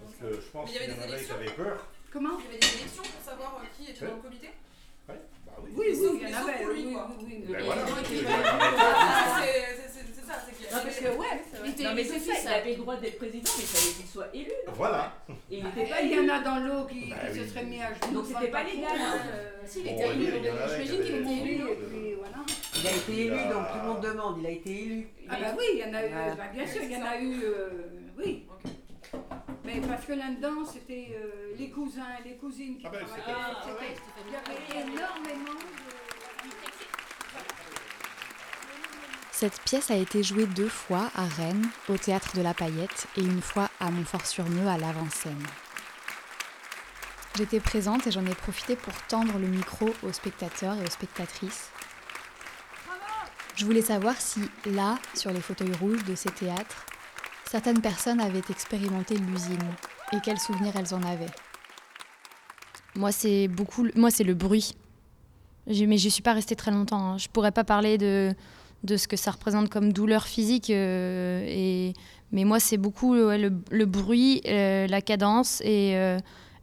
Parce 0.00 0.16
que 0.34 0.40
je 0.40 0.48
pense 0.50 0.64
Mais 0.66 0.70
il 0.70 0.74
y 0.74 0.78
avait 0.78 0.86
qu'il 0.86 0.94
y 0.94 0.98
en 0.98 1.02
avait 1.02 1.06
qui 1.08 1.14
élections. 1.14 1.34
avaient 1.36 1.50
peur. 1.50 1.86
Comment? 2.12 2.30
Il 2.38 2.44
y 2.44 2.48
avait 2.48 2.58
des 2.58 2.74
élections 2.80 3.02
pour 3.02 3.22
savoir 3.32 3.60
euh, 3.60 3.66
qui 3.76 3.90
était 3.90 4.06
dans 4.06 4.14
le 4.16 4.22
comité? 4.22 4.48
Ouais, 5.08 5.14
bah 5.46 5.52
oui. 5.62 5.70
Oui, 5.76 5.86
oui, 5.90 6.08
il 6.14 6.20
y 6.20 6.30
mais 6.30 6.34
en 6.36 6.38
avait, 6.42 6.64
pour 6.64 6.72
lui, 6.72 6.84
oui, 6.86 6.96
oui, 6.96 7.26
oui. 7.28 7.52
Ben 7.52 7.64
voilà. 7.64 7.82
Ah, 7.86 9.40
c'est- 9.42 9.52
c'est- 9.76 9.88
c'est- 9.92 10.06
c'est 10.14 10.26
ça, 10.26 10.34
c'est 10.46 10.54
qu'il 10.56 10.66
y 10.66 10.74
Non, 10.74 10.80
parce 10.82 10.96
que, 10.96 11.08
ouais, 11.18 11.68
était 11.70 11.82
non, 11.84 11.94
mais 11.94 12.04
c'est 12.04 12.18
ça, 12.18 12.34
ça. 12.34 12.40
il 12.42 12.60
avait 12.60 12.70
le 12.70 12.76
droit 12.76 12.96
d'être 12.96 13.18
président, 13.18 13.50
mais 13.56 13.62
il 13.64 13.66
fallait 13.66 13.92
qu'il 13.94 14.06
soit 14.06 14.28
élu. 14.34 14.52
Voilà. 14.74 15.12
Et 15.50 15.58
il 15.58 15.64
n'était 15.64 15.84
pas 15.86 16.00
Il 16.02 16.12
y 16.12 16.18
en 16.20 16.28
a 16.34 16.38
dans 16.40 16.56
l'eau 16.60 16.84
qui, 16.86 17.10
Bah 17.10 17.16
qui 17.32 17.38
oui. 17.38 17.44
se 17.46 17.50
seraient 17.52 17.64
mis 17.64 17.80
à 17.82 17.88
genoux. 17.94 18.14
Donc 18.14 18.26
c'était 18.26 18.50
pas 18.50 18.62
légal. 18.64 18.96
hein. 18.98 19.18
Euh, 19.26 19.50
si, 19.66 19.80
il 19.80 19.84
Bon, 19.84 19.90
était 19.98 20.08
élu. 20.14 20.26
a 20.26 20.68
J'imagine 20.68 21.00
qui 21.00 21.06
qu'il 21.06 21.16
était 21.16 21.32
élu. 21.42 21.54
Et 21.70 21.74
puis 21.74 22.14
voilà. 22.18 22.38
Il 22.76 22.86
a 22.86 22.90
été 22.92 23.12
élu, 23.26 23.36
donc 23.52 23.64
tout 23.72 23.78
le 23.82 23.88
monde 23.88 24.00
demande, 24.02 24.36
il 24.40 24.46
a 24.46 24.50
été 24.50 24.70
élu. 24.70 25.08
Ah 25.28 25.36
bah 25.40 25.46
oui, 25.58 25.64
il 25.74 25.78
y 25.80 25.84
en 25.84 25.94
a 25.94 26.06
eu, 26.06 26.10
bah, 26.10 26.44
bien 26.54 26.66
sûr, 26.66 26.82
il 26.82 26.92
y 26.92 26.96
en 26.96 27.04
a 27.06 27.18
eu, 27.20 27.42
euh, 27.44 27.68
oui. 28.18 28.46
Mais 29.74 29.80
parce 29.88 30.04
que 30.04 30.12
là-dedans, 30.12 30.64
c'était 30.70 31.16
euh, 31.16 31.54
les 31.56 31.70
cousins, 31.70 32.02
les 32.24 32.36
cousines 32.36 32.76
qui 32.76 32.86
Ah 32.86 32.90
ben, 32.90 33.04
travaillaient. 33.06 33.36
Ah, 33.36 34.50
Il 34.68 34.74
y 34.74 34.78
avait 34.78 34.86
énormément 34.86 35.54
de... 35.54 36.48
Cette 39.30 39.60
pièce 39.62 39.90
a 39.90 39.96
été 39.96 40.22
jouée 40.22 40.46
deux 40.46 40.68
fois 40.68 41.10
à 41.16 41.24
Rennes, 41.24 41.68
au 41.88 41.96
théâtre 41.96 42.36
de 42.36 42.42
la 42.42 42.54
Paillette, 42.54 43.06
et 43.16 43.22
une 43.22 43.42
fois 43.42 43.70
à 43.80 43.90
Montfort-sur-Meux, 43.90 44.68
à 44.68 44.78
l'avant-scène. 44.78 45.42
J'étais 47.36 47.60
présente 47.60 48.06
et 48.06 48.10
j'en 48.10 48.26
ai 48.26 48.34
profité 48.34 48.76
pour 48.76 48.92
tendre 49.08 49.38
le 49.38 49.48
micro 49.48 49.88
aux 50.02 50.12
spectateurs 50.12 50.76
et 50.76 50.84
aux 50.86 50.90
spectatrices. 50.90 51.70
Je 53.56 53.64
voulais 53.64 53.82
savoir 53.82 54.14
si, 54.20 54.42
là, 54.66 54.98
sur 55.14 55.30
les 55.30 55.40
fauteuils 55.40 55.74
rouges 55.80 56.04
de 56.04 56.14
ces 56.14 56.30
théâtres, 56.30 56.84
certaines 57.52 57.82
personnes 57.82 58.18
avaient 58.20 58.42
expérimenté 58.48 59.14
l'usine 59.14 59.58
et 60.14 60.16
quels 60.24 60.38
souvenirs 60.38 60.72
elles 60.74 60.94
en 60.94 61.02
avaient. 61.02 61.30
Moi, 62.96 63.12
c'est 63.12 63.46
beaucoup. 63.46 63.86
Moi, 63.94 64.10
c'est 64.10 64.24
le 64.24 64.32
bruit. 64.32 64.72
Mais 65.66 65.98
je 65.98 66.08
suis 66.08 66.22
pas 66.22 66.32
restée 66.32 66.56
très 66.56 66.70
longtemps. 66.70 67.04
hein. 67.12 67.18
Je 67.18 67.28
pourrais 67.28 67.52
pas 67.52 67.62
parler 67.64 67.98
de, 67.98 68.34
de 68.84 68.96
ce 68.96 69.06
que 69.06 69.16
ça 69.16 69.30
représente 69.32 69.68
comme 69.68 69.92
douleur 69.92 70.24
physique. 70.24 70.70
euh, 70.70 71.44
et... 71.46 71.92
Mais 72.34 72.44
moi, 72.44 72.58
c'est 72.58 72.78
beaucoup 72.78 73.12
le, 73.12 73.84
bruit, 73.84 74.40
euh, 74.46 74.86
la 74.86 75.02
cadence 75.02 75.60
et, 75.60 75.94
euh, 75.96 76.18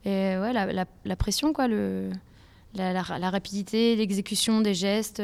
et, 0.06 0.34
la, 0.54 0.66
la- 0.74 0.86
la 1.06 1.16
pression, 1.16 1.54
quoi, 1.54 1.68
le, 1.68 2.10
la, 2.74 3.04
rapidité, 3.30 3.96
l'exécution 3.96 4.62
des 4.62 4.74
gestes, 4.74 5.20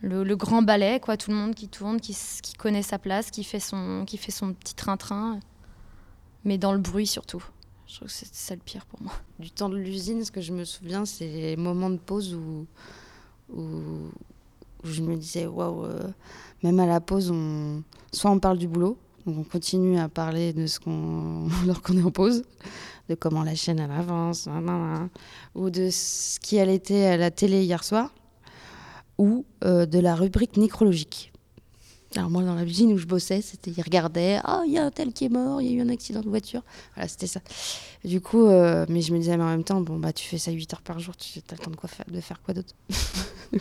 le, 0.00 0.36
grand 0.36 0.62
ballet, 0.62 1.00
quoi, 1.00 1.16
tout 1.16 1.30
le 1.30 1.36
monde 1.36 1.54
qui 1.54 1.68
tourne, 1.68 2.00
qui, 2.00 2.14
connaît 2.56 2.82
sa 2.82 2.98
place, 2.98 3.30
qui 3.30 3.44
fait 3.44 3.60
son, 3.60 4.04
qui 4.06 4.16
fait 4.16 4.32
son 4.32 4.52
petit 4.52 4.74
train-train. 4.74 5.40
Mais 6.44 6.58
dans 6.58 6.72
le 6.72 6.78
bruit 6.78 7.06
surtout. 7.06 7.44
Je 7.86 7.96
trouve 7.96 8.08
que 8.08 8.14
c'est 8.14 8.32
ça 8.32 8.54
le 8.54 8.60
pire 8.60 8.84
pour 8.84 9.00
moi. 9.00 9.12
du 9.38 9.50
temps 9.50 9.70
de 9.70 9.76
l'usine, 9.76 10.22
ce 10.24 10.30
que 10.30 10.42
je 10.42 10.52
me 10.52 10.64
souviens, 10.64 11.04
c'est 11.06 11.26
les 11.26 11.56
moments 11.56 11.90
de 11.90 11.96
pause 11.96 12.34
où, 12.34 12.66
où, 13.50 13.62
je 14.84 15.02
me 15.02 15.16
disais, 15.16 15.46
waouh, 15.46 15.86
euh, 15.86 16.08
même 16.62 16.78
à 16.80 16.86
la 16.86 17.00
pause, 17.00 17.30
on, 17.30 17.82
soit 18.12 18.30
on 18.30 18.38
parle 18.38 18.58
du 18.58 18.68
boulot, 18.68 18.98
donc 19.24 19.38
on 19.38 19.44
continue 19.44 19.98
à 19.98 20.08
parler 20.08 20.52
de 20.52 20.66
ce 20.66 20.78
qu'on, 20.78 21.48
alors 21.62 21.80
est 21.88 22.02
en 22.02 22.10
pause, 22.10 22.44
de 23.08 23.14
comment 23.14 23.42
la 23.42 23.54
chaîne 23.54 23.78
elle 23.78 23.90
avance, 23.90 24.48
ou 25.54 25.70
de 25.70 25.88
ce 25.90 26.38
qui 26.40 26.60
allait 26.60 26.74
été 26.76 27.06
à 27.06 27.16
la 27.16 27.30
télé 27.30 27.64
hier 27.64 27.82
soir, 27.84 28.12
ou 29.18 29.44
euh, 29.64 29.86
de 29.86 29.98
la 29.98 30.14
rubrique 30.14 30.56
nécrologique. 30.56 31.32
Alors 32.16 32.30
moi, 32.30 32.42
dans 32.42 32.54
la 32.54 32.64
usine 32.64 32.92
où 32.94 32.98
je 32.98 33.04
bossais, 33.06 33.42
c'était, 33.42 33.70
ils 33.70 33.82
regardaient, 33.82 34.40
ah, 34.42 34.62
il 34.66 34.72
y 34.72 34.78
a 34.78 34.84
un 34.84 34.90
tel 34.90 35.12
qui 35.12 35.26
est 35.26 35.28
mort, 35.28 35.60
il 35.60 35.70
y 35.70 35.74
a 35.74 35.76
eu 35.76 35.82
un 35.82 35.90
accident 35.90 36.22
de 36.22 36.28
voiture. 36.28 36.62
Voilà, 36.94 37.06
c'était 37.06 37.26
ça. 37.26 37.40
Du 38.02 38.22
coup, 38.22 38.46
euh, 38.46 38.86
mais 38.88 39.02
je 39.02 39.12
me 39.12 39.18
disais, 39.18 39.36
mais 39.36 39.42
en 39.44 39.48
même 39.48 39.64
temps, 39.64 39.82
bon, 39.82 39.98
bah, 39.98 40.12
tu 40.14 40.26
fais 40.26 40.38
ça 40.38 40.50
8 40.50 40.72
heures 40.72 40.82
par 40.82 40.98
jour, 41.00 41.14
tu 41.16 41.38
as 41.38 41.52
le 41.52 41.58
temps 41.58 41.70
de, 41.70 41.76
quoi 41.76 41.88
faire, 41.88 42.06
de 42.10 42.20
faire 42.20 42.40
quoi 42.40 42.54
d'autre 42.54 42.74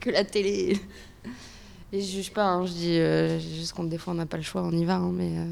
Que 0.00 0.10
la 0.10 0.24
télé. 0.24 0.78
Et 1.92 2.00
je 2.00 2.06
juge 2.06 2.32
pas, 2.32 2.44
hein, 2.44 2.66
je 2.66 2.72
dis 2.72 2.98
euh, 2.98 3.38
juste 3.38 3.72
qu'on 3.72 3.84
des 3.84 3.98
fois 3.98 4.12
on 4.12 4.16
n'a 4.16 4.26
pas 4.26 4.36
le 4.36 4.42
choix, 4.42 4.62
on 4.62 4.72
y 4.72 4.84
va, 4.84 4.96
hein, 4.96 5.12
mais. 5.12 5.38
euh, 5.38 5.46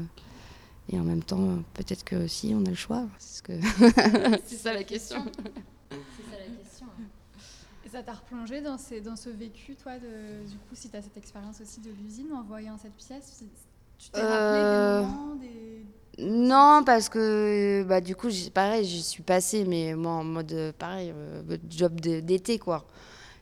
et 0.91 0.99
en 0.99 1.03
même 1.03 1.23
temps, 1.23 1.59
peut-être 1.73 2.03
que 2.03 2.27
si 2.27 2.53
on 2.53 2.65
a 2.65 2.69
le 2.69 2.75
choix, 2.75 3.07
c'est 3.17 3.37
ce 3.37 3.43
que. 3.43 3.53
c'est. 3.61 4.41
C'est 4.45 4.57
ça 4.57 4.73
la 4.73 4.83
question. 4.83 5.23
Ça 7.93 8.01
t'a 8.01 8.13
replongé 8.13 8.59
dans, 8.59 8.79
ces, 8.79 9.01
dans 9.01 9.15
ce 9.15 9.29
vécu, 9.29 9.75
toi, 9.75 9.91
de, 9.99 10.49
du 10.49 10.57
coup, 10.57 10.73
si 10.73 10.89
tu 10.89 10.97
as 10.97 11.03
cette 11.03 11.15
expérience 11.15 11.61
aussi 11.61 11.79
de 11.79 11.91
l'usine 11.91 12.33
en 12.33 12.41
voyant 12.41 12.75
cette 12.81 12.95
pièce, 12.95 13.43
tu 13.99 14.09
t'es 14.09 14.19
Euh, 14.19 15.01
rappelé 15.01 15.05
des 15.05 15.15
moments, 15.15 15.35
des... 15.35 16.25
Non, 16.25 16.83
parce 16.83 17.07
que 17.07 17.83
bah, 17.87 18.01
du 18.01 18.15
coup, 18.15 18.29
pareil, 18.51 18.83
j'y 18.83 19.03
suis 19.03 19.21
passée, 19.21 19.63
mais 19.63 19.93
moi 19.93 20.13
en 20.13 20.23
mode 20.23 20.51
euh, 20.53 20.71
pareil, 20.75 21.13
euh, 21.15 21.43
job 21.69 22.01
d'été 22.01 22.57
quoi. 22.57 22.83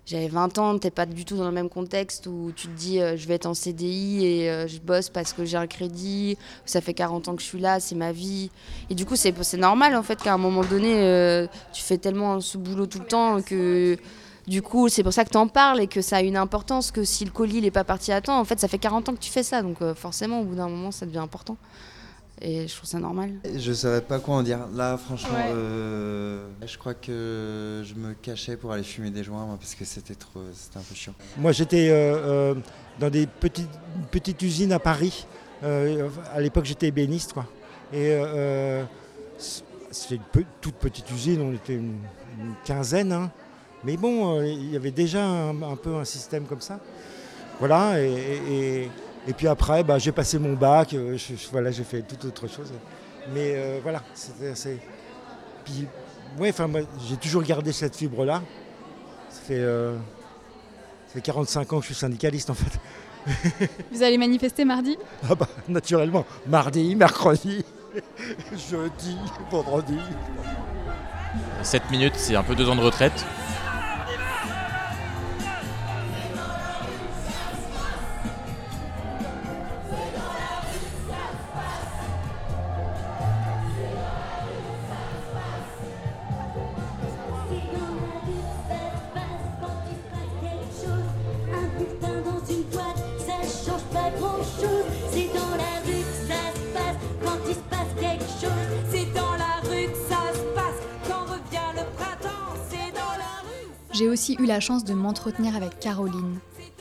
J'avais 0.05 0.27
20 0.27 0.58
ans, 0.58 0.77
t'es 0.79 0.91
pas 0.91 1.05
du 1.05 1.24
tout 1.24 1.38
dans 1.38 1.46
le 1.46 1.51
même 1.53 1.70
contexte 1.70 2.27
où 2.27 2.51
tu 2.53 2.67
te 2.67 2.74
dis 2.74 3.00
euh, 3.00 3.15
je 3.15 3.27
vais 3.27 3.36
être 3.36 3.46
en 3.46 3.53
CDI 3.53 4.25
et 4.25 4.50
euh, 4.51 4.67
je 4.67 4.79
bosse 4.79 5.10
parce 5.10 5.31
que 5.31 5.46
j'ai 5.46 5.55
un 5.58 5.67
crédit, 5.67 6.38
ça 6.65 6.81
fait 6.81 6.93
40 6.93 7.29
ans 7.29 7.36
que 7.38 7.41
je 7.41 7.48
suis 7.48 7.60
là, 7.62 7.79
c'est 7.79 7.96
ma 7.96 8.12
vie. 8.12 8.51
Et 8.89 8.96
du 8.96 9.05
coup, 9.05 9.15
c'est 9.15 9.34
normal 9.55 9.96
en 9.96 10.03
fait 10.03 10.22
qu'à 10.22 10.34
un 10.34 10.38
moment 10.38 10.63
donné, 10.65 11.03
euh, 11.08 11.48
tu 11.72 11.84
fais 11.84 11.98
tellement 11.98 12.41
ce 12.41 12.58
boulot 12.58 12.88
tout 12.88 13.00
le 13.00 13.05
temps 13.05 13.41
que 13.41 13.96
du 14.51 14.62
coup, 14.62 14.89
c'est 14.89 15.01
pour 15.01 15.13
ça 15.13 15.24
que 15.24 15.29
tu 15.29 15.38
en 15.38 15.48
parles 15.48 15.79
et 15.81 15.88
que 15.88 16.01
ça 16.01 16.17
a 16.17 16.22
une 16.22 16.36
importance 16.38 16.91
que 16.91 17.03
si 17.05 17.24
le 17.25 17.31
colis 17.31 17.62
n'est 17.62 17.72
pas 17.72 17.86
parti 17.86 18.12
à 18.12 18.20
temps, 18.22 18.38
en 18.39 18.43
fait, 18.46 18.60
ça 18.60 18.67
fait 18.67 18.77
40 18.77 19.08
ans 19.10 19.13
que 19.13 19.20
tu 19.20 19.31
fais 19.31 19.43
ça, 19.43 19.62
donc 19.62 19.81
euh, 19.81 19.96
forcément, 19.96 20.41
au 20.41 20.43
bout 20.43 20.55
d'un 20.55 20.67
moment, 20.67 20.91
ça 20.91 21.05
devient 21.05 21.20
important. 21.20 21.55
Et 22.43 22.67
je 22.67 22.75
trouve 22.75 22.89
ça 22.89 23.00
normal. 23.00 23.34
Je 23.55 23.72
savais 23.72 24.01
pas 24.01 24.20
quoi 24.20 24.36
en 24.36 24.43
dire. 24.43 24.60
Là, 24.74 24.98
franchement, 24.98 25.29
Ouais. 25.38 25.51
euh, 25.53 26.48
je 26.65 26.77
crois 26.77 26.96
que 26.96 27.84
je 27.86 27.93
me 27.93 28.13
cachais 28.15 28.58
pour 28.58 28.72
aller 28.74 28.84
fumer 28.84 29.12
des 29.12 29.24
joints, 29.24 29.46
moi, 29.46 29.58
parce 29.60 29.74
que 29.75 29.86
c'était 29.86 30.15
trop, 30.15 30.41
c'était 30.53 30.77
un 30.79 30.81
peu 30.81 30.96
chiant. 30.96 31.13
Moi, 31.38 31.51
j'étais 31.51 31.89
euh, 31.89 31.93
euh, 31.93 32.55
dans 33.00 33.10
des 33.12 33.27
petites, 33.27 33.70
petites 34.12 34.41
usines 34.41 34.74
à 34.74 34.79
Paris. 34.79 35.27
Euh, 35.63 36.10
à 36.34 36.41
l'époque, 36.41 36.65
j'étais 36.65 36.88
ébéniste, 36.88 37.34
quoi. 37.34 37.46
Et 37.93 38.10
euh, 38.10 38.84
c'était 39.91 40.15
une 40.15 40.43
toute 40.62 40.75
petite 40.75 41.10
usine, 41.12 41.41
on 41.41 41.53
était 41.53 41.75
une, 41.75 42.00
une 42.39 42.53
quinzaine. 42.65 43.12
hein. 43.13 43.31
Mais 43.83 43.97
bon, 43.97 44.39
euh, 44.39 44.47
il 44.47 44.71
y 44.71 44.75
avait 44.75 44.91
déjà 44.91 45.23
un, 45.25 45.50
un 45.61 45.75
peu 45.75 45.95
un 45.95 46.05
système 46.05 46.45
comme 46.45 46.61
ça. 46.61 46.79
Voilà, 47.59 48.00
et, 48.01 48.11
et- 48.11 48.81
et- 48.83 48.91
et 49.27 49.33
puis 49.33 49.47
après, 49.47 49.83
bah, 49.83 49.97
j'ai 50.00 50.11
passé 50.11 50.39
mon 50.39 50.53
bac, 50.53 50.93
euh, 50.93 51.17
je- 51.17 51.35
je- 51.35 51.47
voilà, 51.51 51.71
j'ai 51.71 51.83
fait 51.83 52.01
toute 52.01 52.25
autre 52.25 52.47
chose. 52.47 52.71
Mais 53.33 53.53
euh, 53.55 53.79
voilà, 53.83 54.01
c'était 54.13 54.50
assez. 54.50 54.79
Puis, 55.63 55.88
ouais, 56.39 56.50
enfin, 56.50 56.67
moi, 56.67 56.81
j'ai 57.07 57.17
toujours 57.17 57.43
gardé 57.43 57.71
cette 57.71 57.95
fibre-là. 57.95 58.41
Ça 59.29 59.41
fait, 59.41 59.59
euh, 59.59 59.95
ça 61.07 61.13
fait 61.13 61.21
45 61.21 61.71
ans 61.73 61.77
que 61.77 61.83
je 61.83 61.88
suis 61.93 61.95
syndicaliste 61.95 62.50
en 62.50 62.55
fait. 62.55 62.79
Vous 63.91 64.01
allez 64.01 64.17
manifester 64.17 64.65
mardi? 64.65 64.97
Ah 65.29 65.35
bah, 65.35 65.47
naturellement, 65.67 66.25
mardi, 66.47 66.95
mercredi, 66.95 67.63
jeudi, 68.71 69.17
vendredi. 69.51 69.97
7 71.61 71.91
minutes, 71.91 72.15
c'est 72.15 72.35
un 72.35 72.43
peu 72.43 72.55
deux 72.55 72.67
ans 72.69 72.75
de 72.75 72.81
retraite. 72.81 73.23
La 104.51 104.60
chance 104.60 104.84
de 104.84 104.93
m'entretenir 104.93 105.55
avec 105.55 105.79
Caroline, 105.79 106.39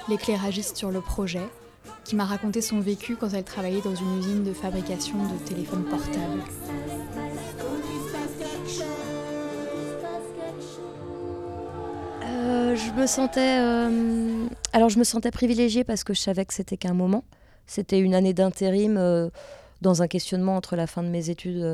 l'éclairagiste 0.09 0.77
sur 0.77 0.91
le 0.91 1.00
projet, 1.00 1.47
qui 2.03 2.17
m'a 2.17 2.25
raconté 2.25 2.62
son 2.62 2.81
vécu 2.81 3.15
quand 3.15 3.29
elle 3.33 3.45
travaillait 3.45 3.81
dans 3.81 3.95
une 3.95 4.19
usine 4.19 4.43
de 4.43 4.53
fabrication 4.53 5.17
de 5.19 5.39
téléphones 5.49 5.85
portables. 5.85 6.43
Euh, 12.25 12.75
je 12.75 13.00
me 13.00 13.07
sentais, 13.07 13.61
euh, 13.61 14.49
alors 14.73 14.89
je 14.89 14.99
me 14.99 15.05
sentais 15.05 15.31
privilégiée 15.31 15.85
parce 15.85 16.03
que 16.03 16.12
je 16.12 16.21
savais 16.21 16.45
que 16.45 16.55
c'était 16.55 16.77
qu'un 16.77 16.95
moment. 16.95 17.23
C'était 17.69 18.00
une 18.00 18.17
année 18.17 18.35
d'intérim 18.35 18.97
euh, 18.99 19.31
dans 19.81 20.03
un 20.03 20.09
questionnement 20.09 20.57
entre 20.57 20.75
la 20.75 20.89
fin 20.89 21.05
de 21.05 21.09
mes 21.09 21.31
études 21.31 21.65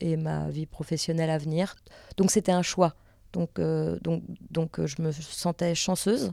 et 0.00 0.18
ma 0.18 0.50
vie 0.50 0.66
professionnelle 0.66 1.30
à 1.30 1.38
venir. 1.38 1.74
Donc 2.18 2.30
c'était 2.30 2.52
un 2.52 2.60
choix. 2.60 2.94
Donc, 3.36 3.58
euh, 3.58 3.98
donc, 4.00 4.22
donc 4.50 4.80
euh, 4.80 4.86
je 4.86 5.02
me 5.02 5.12
sentais 5.12 5.74
chanceuse. 5.74 6.32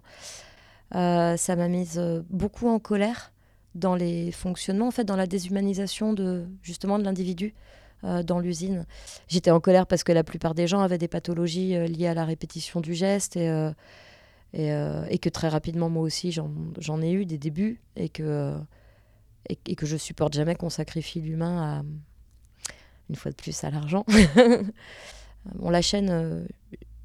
Euh, 0.96 1.36
ça 1.36 1.56
m'a 1.58 1.68
mise 1.68 2.00
beaucoup 2.30 2.70
en 2.70 2.80
colère 2.80 3.34
dans 3.76 3.96
les 3.96 4.32
fonctionnements, 4.32 4.88
en 4.88 4.92
fait, 4.92 5.04
dans 5.04 5.18
la 5.18 5.28
déshumanisation 5.28 6.14
de 6.14 6.46
justement 6.62 7.00
de 7.00 7.04
l'individu 7.04 7.54
dans 8.26 8.40
l'usine. 8.40 8.86
J'étais 9.30 9.50
en 9.50 9.62
colère 9.62 9.88
parce 9.88 10.04
que 10.04 10.12
la 10.12 10.26
plupart 10.26 10.56
des 10.56 10.68
gens 10.68 10.82
avaient 10.82 10.98
des 10.98 11.08
pathologies 11.08 11.88
liées 11.88 12.08
à 12.08 12.14
la 12.14 12.26
répétition 12.26 12.82
du 12.82 12.94
geste 12.94 13.38
et, 13.38 13.48
Et, 14.54 15.18
que 15.20 15.30
très 15.30 15.48
rapidement, 15.48 15.90
moi 15.90 16.04
aussi, 16.04 16.34
j'en 16.34 17.02
ai 17.02 17.14
eu 17.14 17.26
des 17.26 17.38
débuts 17.38 17.80
et 17.96 18.10
que, 18.10 18.58
et, 19.50 19.58
et 19.68 19.76
que 19.76 19.86
je 19.86 19.96
supporte 19.96 20.34
jamais 20.34 20.56
qu'on 20.56 20.70
sacrifie 20.70 21.22
l'humain 21.22 21.80
à, 21.80 21.84
une 23.10 23.16
fois 23.16 23.32
de 23.32 23.38
plus, 23.38 23.64
à 23.64 23.72
l'argent. 23.72 24.06
bon, 25.56 25.70
la 25.70 25.82
chaîne, 25.82 26.46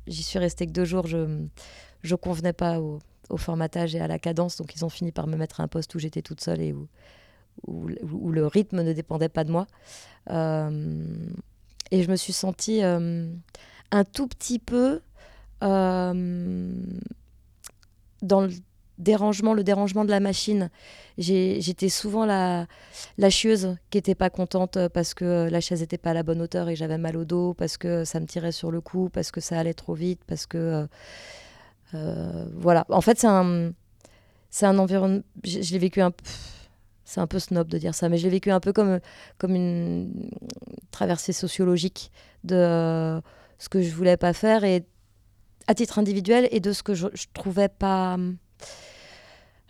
j'y 0.09 0.23
suis 0.23 0.39
restée 0.39 0.67
que 0.67 0.73
deux 0.73 0.85
jours. 0.85 1.07
Je 1.07 1.19
ne 1.19 2.17
convenais 2.17 2.53
pas 2.53 2.81
au, 2.81 3.01
formatage 3.37 3.95
et 3.95 4.01
à 4.01 4.09
la 4.09 4.19
cadence, 4.19 4.57
donc 4.57 4.75
ils 4.75 4.85
ont 4.87 4.89
fini 4.89 5.13
par 5.13 5.27
me 5.27 5.37
mettre 5.37 5.61
à 5.61 5.65
un 5.65 5.69
poste 5.69 5.95
où 5.95 5.99
j'étais 5.99 6.23
toute 6.23 6.41
seule 6.41 6.63
et 6.63 6.73
où, 6.73 6.89
où, 7.67 7.89
où 8.11 8.33
le 8.33 8.47
rythme 8.47 8.83
ne 8.83 8.93
dépendait 8.95 9.29
pas 9.29 9.45
de 9.45 9.51
moi. 9.51 9.67
Euh, 10.31 11.05
et 11.91 12.03
je 12.03 12.11
me 12.11 12.17
suis 12.17 12.33
sentie 12.33 12.83
euh, 12.83 13.31
un 13.91 14.05
tout 14.05 14.29
petit 14.29 14.59
peu 14.59 15.01
euh, 15.63 16.73
dans 18.23 18.41
le 18.43 18.51
dérangement, 18.99 19.55
le 19.55 19.65
dérangement 19.65 20.05
de 20.05 20.11
la 20.11 20.21
machine. 20.21 20.71
J'étais 21.17 21.89
souvent 21.89 22.27
la, 22.27 22.67
la 23.17 23.31
chieuse 23.31 23.77
qui 23.91 23.99
n'était 23.99 24.15
pas 24.15 24.31
contente 24.31 24.79
parce 24.89 25.15
que 25.15 25.49
la 25.51 25.61
chaise 25.61 25.81
n'était 25.81 25.99
pas 25.99 26.11
à 26.11 26.15
la 26.15 26.23
bonne 26.23 26.43
hauteur 26.43 26.69
et 26.69 26.77
j'avais 26.77 26.99
mal 26.99 27.17
au 27.17 27.25
dos, 27.25 27.55
parce 27.55 27.77
que 27.77 28.05
ça 28.05 28.21
me 28.21 28.27
tirait 28.27 28.53
sur 28.53 28.71
le 28.71 28.81
cou, 28.81 29.09
parce 29.13 29.31
que 29.31 29.41
ça 29.41 29.59
allait 29.59 29.75
trop 29.75 29.95
vite, 29.95 30.21
parce 30.27 30.47
que... 30.47 30.59
euh, 30.59 30.87
euh, 31.95 32.47
voilà. 32.55 32.85
En 32.91 33.01
fait, 33.01 33.19
c'est 33.19 33.27
un, 33.27 34.79
environnement... 34.79 35.23
Je, 35.45 35.73
l'ai 35.73 35.79
vécu 35.79 36.01
un 36.01 36.11
peu... 36.11 36.25
C'est 37.05 37.21
un 37.21 37.27
peu 37.27 37.39
snob 37.39 37.69
de 37.69 37.79
dire 37.79 37.95
ça, 37.95 38.11
mais 38.11 38.19
je 38.19 38.25
l'ai 38.25 38.31
vécu 38.31 38.51
un 38.51 38.61
peu 38.61 38.75
comme, 38.75 39.01
comme 39.39 39.55
une 39.55 40.31
traversée 40.91 41.33
sociologique 41.33 42.13
de 42.45 42.55
euh, 42.55 43.21
ce 43.59 43.71
que 43.71 43.81
je 43.81 43.95
voulais 43.95 44.19
pas 44.19 44.35
faire 44.35 44.63
et 44.63 44.85
à 45.69 45.75
titre 45.75 45.99
individuel 45.99 46.49
et 46.51 46.61
de 46.61 46.75
ce 46.75 46.83
que 46.83 46.93
je, 46.93 47.07
je 47.15 47.25
trouvais 47.33 47.71
pas 47.71 48.19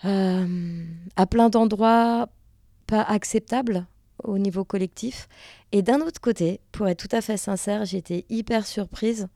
à 0.02 1.26
plein 1.26 1.48
d'endroits 1.48 2.28
pas 2.86 3.02
acceptable 3.02 3.86
au 4.24 4.38
niveau 4.38 4.64
collectif. 4.64 5.28
Et 5.72 5.82
d'un 5.82 6.00
autre 6.00 6.20
côté, 6.20 6.60
pour 6.72 6.88
être 6.88 7.08
tout 7.08 7.16
à 7.16 7.20
fait 7.20 7.36
sincère, 7.36 7.84
j'ai 7.84 7.98
été 7.98 8.24
hyper 8.28 8.66
surprise 8.66 9.28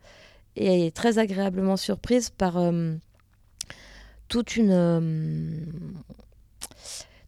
et 0.57 0.91
très 0.93 1.19
agréablement 1.19 1.77
surprise 1.77 2.31
par 2.31 2.59
euh, 2.59 2.95
toute 4.29 4.57
une 4.57 4.73
euh, 4.73 5.51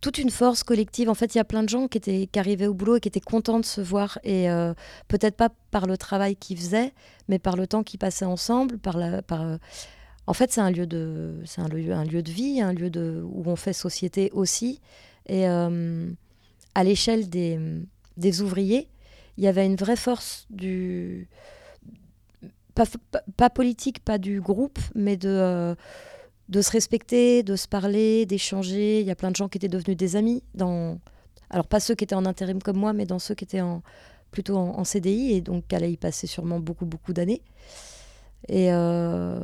toute 0.01 0.19
une 0.19 0.31
force 0.31 0.63
collective. 0.65 1.09
En 1.09 1.15
fait, 1.15 1.35
il 1.35 1.39
y 1.39 1.41
a 1.41 1.45
plein 1.45 1.63
de 1.63 1.69
gens 1.71 1.89
qui, 1.89 1.97
étaient, 1.97 2.29
qui 2.31 2.39
arrivaient 2.39 2.67
au 2.67 2.75
boulot 2.75 2.97
et 2.97 3.01
qui 3.01 3.09
étaient 3.09 3.21
contents 3.21 3.59
de 3.59 3.65
se 3.65 3.81
voir. 3.81 4.19
Et 4.23 4.51
euh, 4.51 4.75
peut-être 5.09 5.35
pas 5.35 5.49
par 5.71 5.87
le 5.87 5.97
travail 5.97 6.37
qu'ils 6.37 6.59
faisaient, 6.59 6.93
mais 7.29 7.39
par 7.39 7.57
le 7.57 7.67
temps 7.67 7.83
qu'ils 7.83 7.99
passaient 7.99 8.27
ensemble. 8.27 8.77
Par 8.79 8.99
la, 8.99 9.23
par, 9.23 9.41
euh, 9.41 9.57
En 10.27 10.33
fait, 10.33 10.53
c'est 10.53 10.61
un, 10.61 10.71
lieu 10.71 10.87
de, 10.87 11.41
c'est 11.45 11.61
un, 11.61 11.69
lieu, 11.69 11.93
un 11.93 12.05
lieu 12.05 12.23
de 12.23 12.31
vie, 12.31 12.61
un 12.61 12.73
lieu 12.73 12.91
de, 12.91 13.23
où 13.25 13.43
on 13.47 13.57
fait 13.57 13.73
société 13.73 14.31
aussi. 14.33 14.81
Et 15.27 15.49
euh, 15.49 16.11
à 16.75 16.85
l'échelle 16.85 17.29
des, 17.29 17.59
des 18.17 18.41
ouvriers, 18.43 18.89
il 19.37 19.45
y 19.45 19.47
avait 19.47 19.67
une 19.67 19.77
vraie 19.77 19.97
force 19.97 20.47
du... 20.51 21.29
Pas, 22.75 22.85
pas, 23.37 23.51
politique, 23.51 24.01
pas 24.01 24.19
du 24.19 24.41
groupe, 24.41 24.79
mais 24.95 25.17
de... 25.17 25.29
euh, 25.29 25.75
de 26.49 26.61
se 26.61 26.71
respecter, 26.71 27.43
de 27.43 27.57
se 27.57 27.67
parler, 27.67 28.27
d'échanger. 28.27 29.01
Il 29.01 29.07
y 29.07 29.11
a 29.11 29.15
plein 29.15 29.31
de 29.31 29.37
gens 29.37 29.49
qui 29.49 29.59
étaient 29.59 29.69
devenus 29.69 29.97
des 29.97 30.17
amis. 30.17 30.43
Dans... 30.55 30.99
Alors, 31.51 31.67
pas 31.67 31.81
ceux 31.81 31.95
qui 31.95 32.05
étaient 32.05 32.15
en 32.15 32.27
intérim 32.27 32.63
comme 32.63 32.77
moi, 32.77 32.93
mais 32.93 33.07
dans 33.07 33.19
ceux 33.19 33.35
qui 33.35 33.45
étaient 33.45 33.61
en... 33.61 33.83
plutôt 34.31 34.57
en, 34.57 34.85
CDI, 34.85 35.33
et 35.33 35.41
donc 35.41 35.73
allaient 35.73 35.93
y 35.93 35.97
passer 35.97 36.27
sûrement 36.27 36.61
beaucoup, 36.61 36.87
beaucoup 36.87 37.13
d'années. 37.13 37.43
Et 38.49 38.73
euh, 38.73 39.41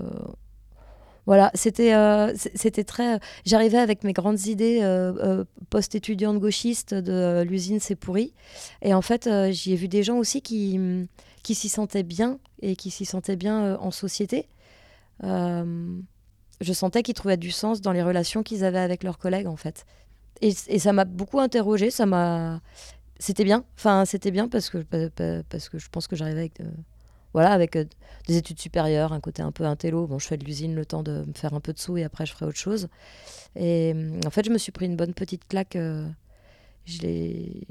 voilà, 1.30 1.52
c'était 1.54 1.94
euh, 1.94 2.34
c'était 2.56 2.82
très. 2.82 3.20
J'arrivais 3.44 3.78
avec 3.78 4.02
mes 4.02 4.12
grandes 4.12 4.46
idées 4.46 4.80
euh, 4.82 5.12
euh, 5.22 5.44
post-étudiante 5.70 6.40
gauchiste 6.40 6.92
de 6.92 7.12
euh, 7.12 7.44
l'usine 7.44 7.78
c'est 7.78 7.94
pourri. 7.94 8.34
Et 8.82 8.94
en 8.94 9.00
fait, 9.00 9.28
euh, 9.28 9.52
j'y 9.52 9.72
ai 9.74 9.76
vu 9.76 9.86
des 9.86 10.02
gens 10.02 10.18
aussi 10.18 10.42
qui, 10.42 10.76
qui 11.44 11.54
s'y 11.54 11.68
sentaient 11.68 12.02
bien 12.02 12.40
et 12.62 12.74
qui 12.74 12.90
s'y 12.90 13.04
sentaient 13.04 13.36
bien 13.36 13.62
euh, 13.62 13.76
en 13.78 13.92
société. 13.92 14.48
Euh, 15.22 16.00
je 16.60 16.72
sentais 16.72 17.04
qu'ils 17.04 17.14
trouvaient 17.14 17.36
du 17.36 17.52
sens 17.52 17.80
dans 17.80 17.92
les 17.92 18.02
relations 18.02 18.42
qu'ils 18.42 18.64
avaient 18.64 18.80
avec 18.80 19.04
leurs 19.04 19.18
collègues, 19.18 19.46
en 19.46 19.56
fait. 19.56 19.86
Et, 20.40 20.52
et 20.66 20.78
ça 20.80 20.92
m'a 20.92 21.04
beaucoup 21.04 21.38
interrogée, 21.38 21.92
ça 21.92 22.06
m'a... 22.06 22.60
C'était 23.20 23.44
bien, 23.44 23.64
enfin, 23.76 24.04
c'était 24.04 24.32
bien 24.32 24.48
parce 24.48 24.68
que, 24.68 24.78
pa- 24.78 25.10
pa- 25.10 25.44
parce 25.48 25.68
que 25.68 25.78
je 25.78 25.88
pense 25.90 26.08
que 26.08 26.16
j'arrivais 26.16 26.40
avec, 26.40 26.58
euh, 26.60 26.64
voilà, 27.32 27.52
avec 27.52 27.76
euh, 27.76 27.84
des 28.26 28.36
études 28.36 28.60
supérieures, 28.60 29.12
un 29.12 29.20
côté 29.20 29.42
un 29.42 29.52
peu 29.52 29.64
intello. 29.64 30.06
Bon, 30.06 30.18
je 30.18 30.26
fais 30.26 30.36
de 30.36 30.44
l'usine 30.44 30.74
le 30.74 30.84
temps 30.84 31.02
de 31.02 31.24
me 31.26 31.32
faire 31.34 31.54
un 31.54 31.60
peu 31.60 31.72
de 31.72 31.78
sous 31.78 31.96
et 31.96 32.04
après 32.04 32.26
je 32.26 32.32
ferai 32.32 32.46
autre 32.46 32.58
chose. 32.58 32.88
Et 33.56 33.92
hum, 33.94 34.20
en 34.26 34.30
fait, 34.30 34.44
je 34.44 34.50
me 34.50 34.58
suis 34.58 34.72
pris 34.72 34.86
une 34.86 34.96
bonne 34.96 35.14
petite 35.14 35.46
claque. 35.48 35.76
euh, 35.76 36.08
je, 36.84 37.00
les... 37.02 37.66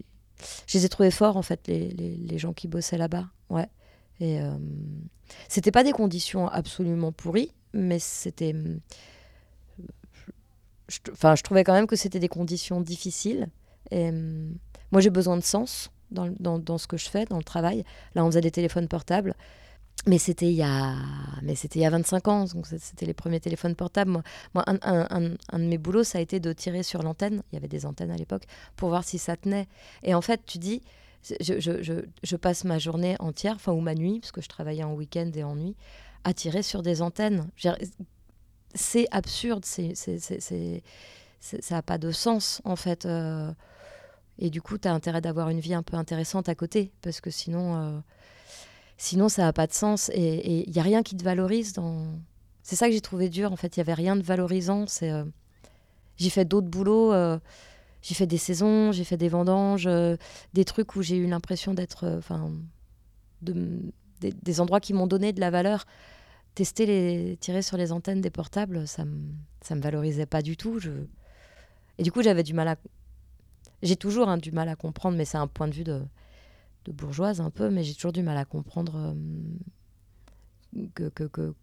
je 0.67 0.77
les 0.77 0.85
ai 0.85 0.89
trouvés 0.89 1.11
forts, 1.11 1.37
en 1.37 1.41
fait, 1.41 1.67
les, 1.67 1.89
les, 1.89 2.15
les 2.15 2.37
gens 2.37 2.53
qui 2.53 2.67
bossaient 2.67 2.97
là-bas. 2.97 3.27
Ouais. 3.49 3.67
Et 4.19 4.41
euh, 4.41 4.57
c'était 5.47 5.71
pas 5.71 5.83
des 5.83 5.91
conditions 5.93 6.47
absolument 6.47 7.11
pourries, 7.11 7.53
mais 7.73 7.99
c'était. 7.99 8.53
je, 10.87 10.99
enfin, 11.11 11.35
je 11.35 11.43
trouvais 11.43 11.63
quand 11.63 11.73
même 11.73 11.87
que 11.87 11.95
c'était 11.95 12.19
des 12.19 12.27
conditions 12.27 12.81
difficiles. 12.81 13.47
Et 13.91 14.09
hum, 14.09 14.57
moi, 14.91 15.01
j'ai 15.01 15.09
besoin 15.09 15.37
de 15.37 15.43
sens 15.43 15.91
dans, 16.11 16.77
ce 16.77 16.87
que 16.87 16.97
je 16.97 17.09
fais, 17.09 17.25
dans 17.25 17.37
le 17.37 17.43
travail. 17.43 17.83
Là, 18.15 18.23
on 18.23 18.27
faisait 18.27 18.41
des 18.41 18.51
téléphones 18.51 18.87
portables. 18.87 19.35
Mais 20.07 20.17
c'était 20.17 20.47
il 20.47 20.55
y 20.55 20.63
a, 20.63 20.95
il 21.41 21.81
y 21.81 21.85
a 21.85 21.89
25 21.89 22.27
ans, 22.29 22.45
donc 22.45 22.67
c'était 22.67 23.05
les 23.05 23.13
premiers 23.13 23.41
téléphones 23.41 23.75
portables. 23.75 24.11
Moi, 24.53 24.63
un, 24.65 25.19
de 25.59 25.65
mes 25.65 25.77
boulots, 25.77 26.05
ça 26.05 26.19
a 26.19 26.21
été 26.21 26.39
de 26.39 26.53
tirer 26.53 26.83
sur 26.83 27.03
l'antenne. 27.03 27.43
Il 27.51 27.55
y 27.55 27.57
avait 27.57 27.67
des 27.67 27.85
antennes 27.85 28.11
à 28.11 28.15
l'époque 28.15 28.43
pour 28.77 28.89
voir 28.89 29.03
si 29.03 29.17
ça 29.17 29.35
tenait. 29.35 29.67
Et 30.03 30.13
en 30.13 30.21
fait, 30.21 30.41
tu 30.45 30.57
dis, 30.57 30.81
je, 31.41 32.35
passe 32.37 32.63
ma 32.63 32.79
journée 32.79 33.17
entière, 33.19 33.55
enfin 33.55 33.73
ou 33.73 33.81
ma 33.81 33.93
nuit, 33.93 34.21
parce 34.21 34.31
que 34.31 34.41
je 34.41 34.47
travaillais 34.47 34.83
en 34.83 34.93
week-end 34.93 35.29
et 35.35 35.43
en 35.43 35.55
nuit, 35.55 35.75
à 36.23 36.33
tirer 36.33 36.63
sur 36.63 36.81
des 36.81 37.01
antennes. 37.01 37.49
C'est 38.75 39.07
absurde, 39.11 39.65
c'est- 39.65 39.95
ça 41.39 41.75
n'a 41.75 41.81
pas 41.81 41.97
de 41.97 42.11
sens 42.11 42.61
en 42.63 42.75
fait. 42.75 43.05
euh. 43.05 43.51
Et 44.39 44.49
du 44.49 44.61
coup, 44.61 44.77
tu 44.77 44.87
as 44.87 44.93
intérêt 44.93 45.19
d'avoir 45.21 45.49
une 45.49 45.59
vie 45.59 45.73
un 45.73 45.83
peu 45.83 45.97
intéressante 45.97 46.47
à 46.47 46.55
côté, 46.55 46.93
parce 47.01 47.19
que 47.19 47.29
sinon, 47.29 47.75
euh, 47.75 47.99
sinon 48.97 49.27
ça 49.27 49.43
n'a 49.43 49.53
pas 49.53 49.67
de 49.67 49.73
sens. 49.73 50.09
Et 50.13 50.63
il 50.65 50.71
n'y 50.71 50.79
a 50.79 50.83
rien 50.83 51.03
qui 51.03 51.15
te 51.15 51.23
valorise 51.23 51.73
dans. 51.73 52.07
C'est 52.63 52.77
ça 52.77 52.87
que 52.87 52.93
j'ai 52.93 53.01
trouvé 53.01 53.27
dur 53.29 53.51
en 53.51 53.57
fait. 53.57 53.75
Il 53.75 53.79
n'y 53.79 53.81
avait 53.81 53.93
rien 53.93 54.15
de 54.15 54.23
valorisant. 54.23 54.87
C'est, 54.87 55.11
euh, 55.11 55.25
J'ai 56.17 56.29
fait 56.29 56.45
d'autres 56.45 56.67
boulots. 56.67 57.11
euh, 57.11 57.37
J'ai 58.01 58.15
fait 58.15 58.27
des 58.27 58.37
saisons, 58.37 58.93
j'ai 58.93 59.03
fait 59.03 59.17
des 59.17 59.27
vendanges, 59.27 59.89
des 60.53 60.65
trucs 60.65 60.95
où 60.95 61.01
j'ai 61.01 61.17
eu 61.17 61.27
l'impression 61.27 61.73
d'être. 61.73 62.07
Enfin. 62.17 62.51
de 63.41 63.91
des, 64.21 64.59
endroits 64.59 64.81
qui 64.81 64.93
m'ont 64.93 65.07
donné 65.07 65.33
de 65.33 65.39
la 65.41 65.49
valeur. 65.49 65.85
Tester 66.55 66.85
les. 66.85 67.37
tirer 67.37 67.61
sur 67.61 67.77
les 67.77 67.91
antennes 67.91 68.21
des 68.21 68.29
portables, 68.29 68.87
ça 68.87 69.03
ça 69.61 69.75
me 69.75 69.81
valorisait 69.81 70.25
pas 70.25 70.41
du 70.41 70.55
tout. 70.55 70.79
Je... 70.79 70.91
Et 71.97 72.03
du 72.03 72.11
coup, 72.11 72.21
j'avais 72.21 72.43
du 72.43 72.53
mal 72.53 72.69
à. 72.69 72.75
J'ai 73.81 73.95
toujours 73.95 74.27
hein, 74.29 74.37
du 74.37 74.51
mal 74.51 74.67
à 74.69 74.75
comprendre, 74.75 75.17
mais 75.17 75.25
c'est 75.25 75.37
un 75.37 75.47
point 75.47 75.67
de 75.67 75.73
vue 75.73 75.83
de, 75.83 76.01
bourgeoise 76.87 77.39
un 77.39 77.51
peu, 77.51 77.69
mais 77.69 77.83
j'ai 77.83 77.93
toujours 77.93 78.13
du 78.13 78.23
mal 78.23 78.37
à 78.37 78.45
comprendre 78.45 79.15
euh, 80.75 81.09
que, 81.11 81.53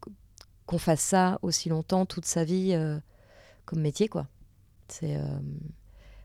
qu'on 0.66 0.78
fasse 0.78 1.00
ça 1.00 1.38
aussi 1.42 1.68
longtemps, 1.68 2.06
toute 2.06 2.26
sa 2.26 2.44
vie, 2.44 2.72
euh, 2.74 2.98
comme 3.64 3.80
métier, 3.80 4.06
quoi. 4.08 4.28
C'est 4.88 5.16
euh, 5.16 5.40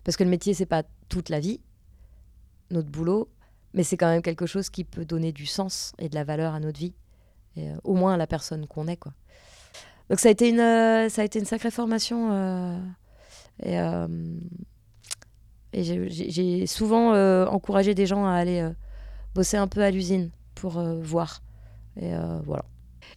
parce 0.03 0.17
que 0.17 0.23
le 0.23 0.29
métier, 0.29 0.53
c'est 0.53 0.67
pas 0.67 0.83
toute 1.09 1.29
la 1.29 1.39
vie, 1.39 1.61
notre 2.69 2.89
boulot, 2.89 3.27
mais 3.73 3.83
c'est 3.83 3.97
quand 3.97 4.09
même 4.09 4.21
quelque 4.21 4.45
chose 4.45 4.69
qui 4.69 4.83
peut 4.83 5.05
donner 5.05 5.31
du 5.31 5.47
sens 5.47 5.93
et 5.97 6.07
de 6.07 6.15
la 6.15 6.23
valeur 6.23 6.53
à 6.53 6.59
notre 6.59 6.79
vie, 6.79 6.93
au 7.83 7.95
moins 7.95 8.13
à 8.13 8.17
la 8.17 8.27
personne 8.27 8.67
qu'on 8.67 8.87
est, 8.87 8.97
quoi. 8.97 9.13
Donc 10.09 10.19
ça 10.19 10.27
a 10.27 10.31
été 10.31 10.49
une, 10.49 10.57
ça 11.09 11.21
a 11.21 11.25
été 11.25 11.39
une 11.39 11.45
sacrée 11.45 11.71
formation. 11.71 12.83
et 13.63 13.77
et 15.73 15.83
j'ai- 15.83 16.67
souvent 16.67 17.13
euh, 17.13 17.45
encouragé 17.45 17.93
des 17.95 18.05
gens 18.05 18.25
à 18.25 18.33
aller 18.33 18.59
euh, 18.59 18.71
bosser 19.35 19.57
un 19.57 19.67
peu 19.67 19.81
à 19.81 19.91
l'usine 19.91 20.29
pour 20.55 20.77
euh, 20.77 20.99
voir. 21.01 21.41
Et 21.99 22.11
voilà. 22.45 22.63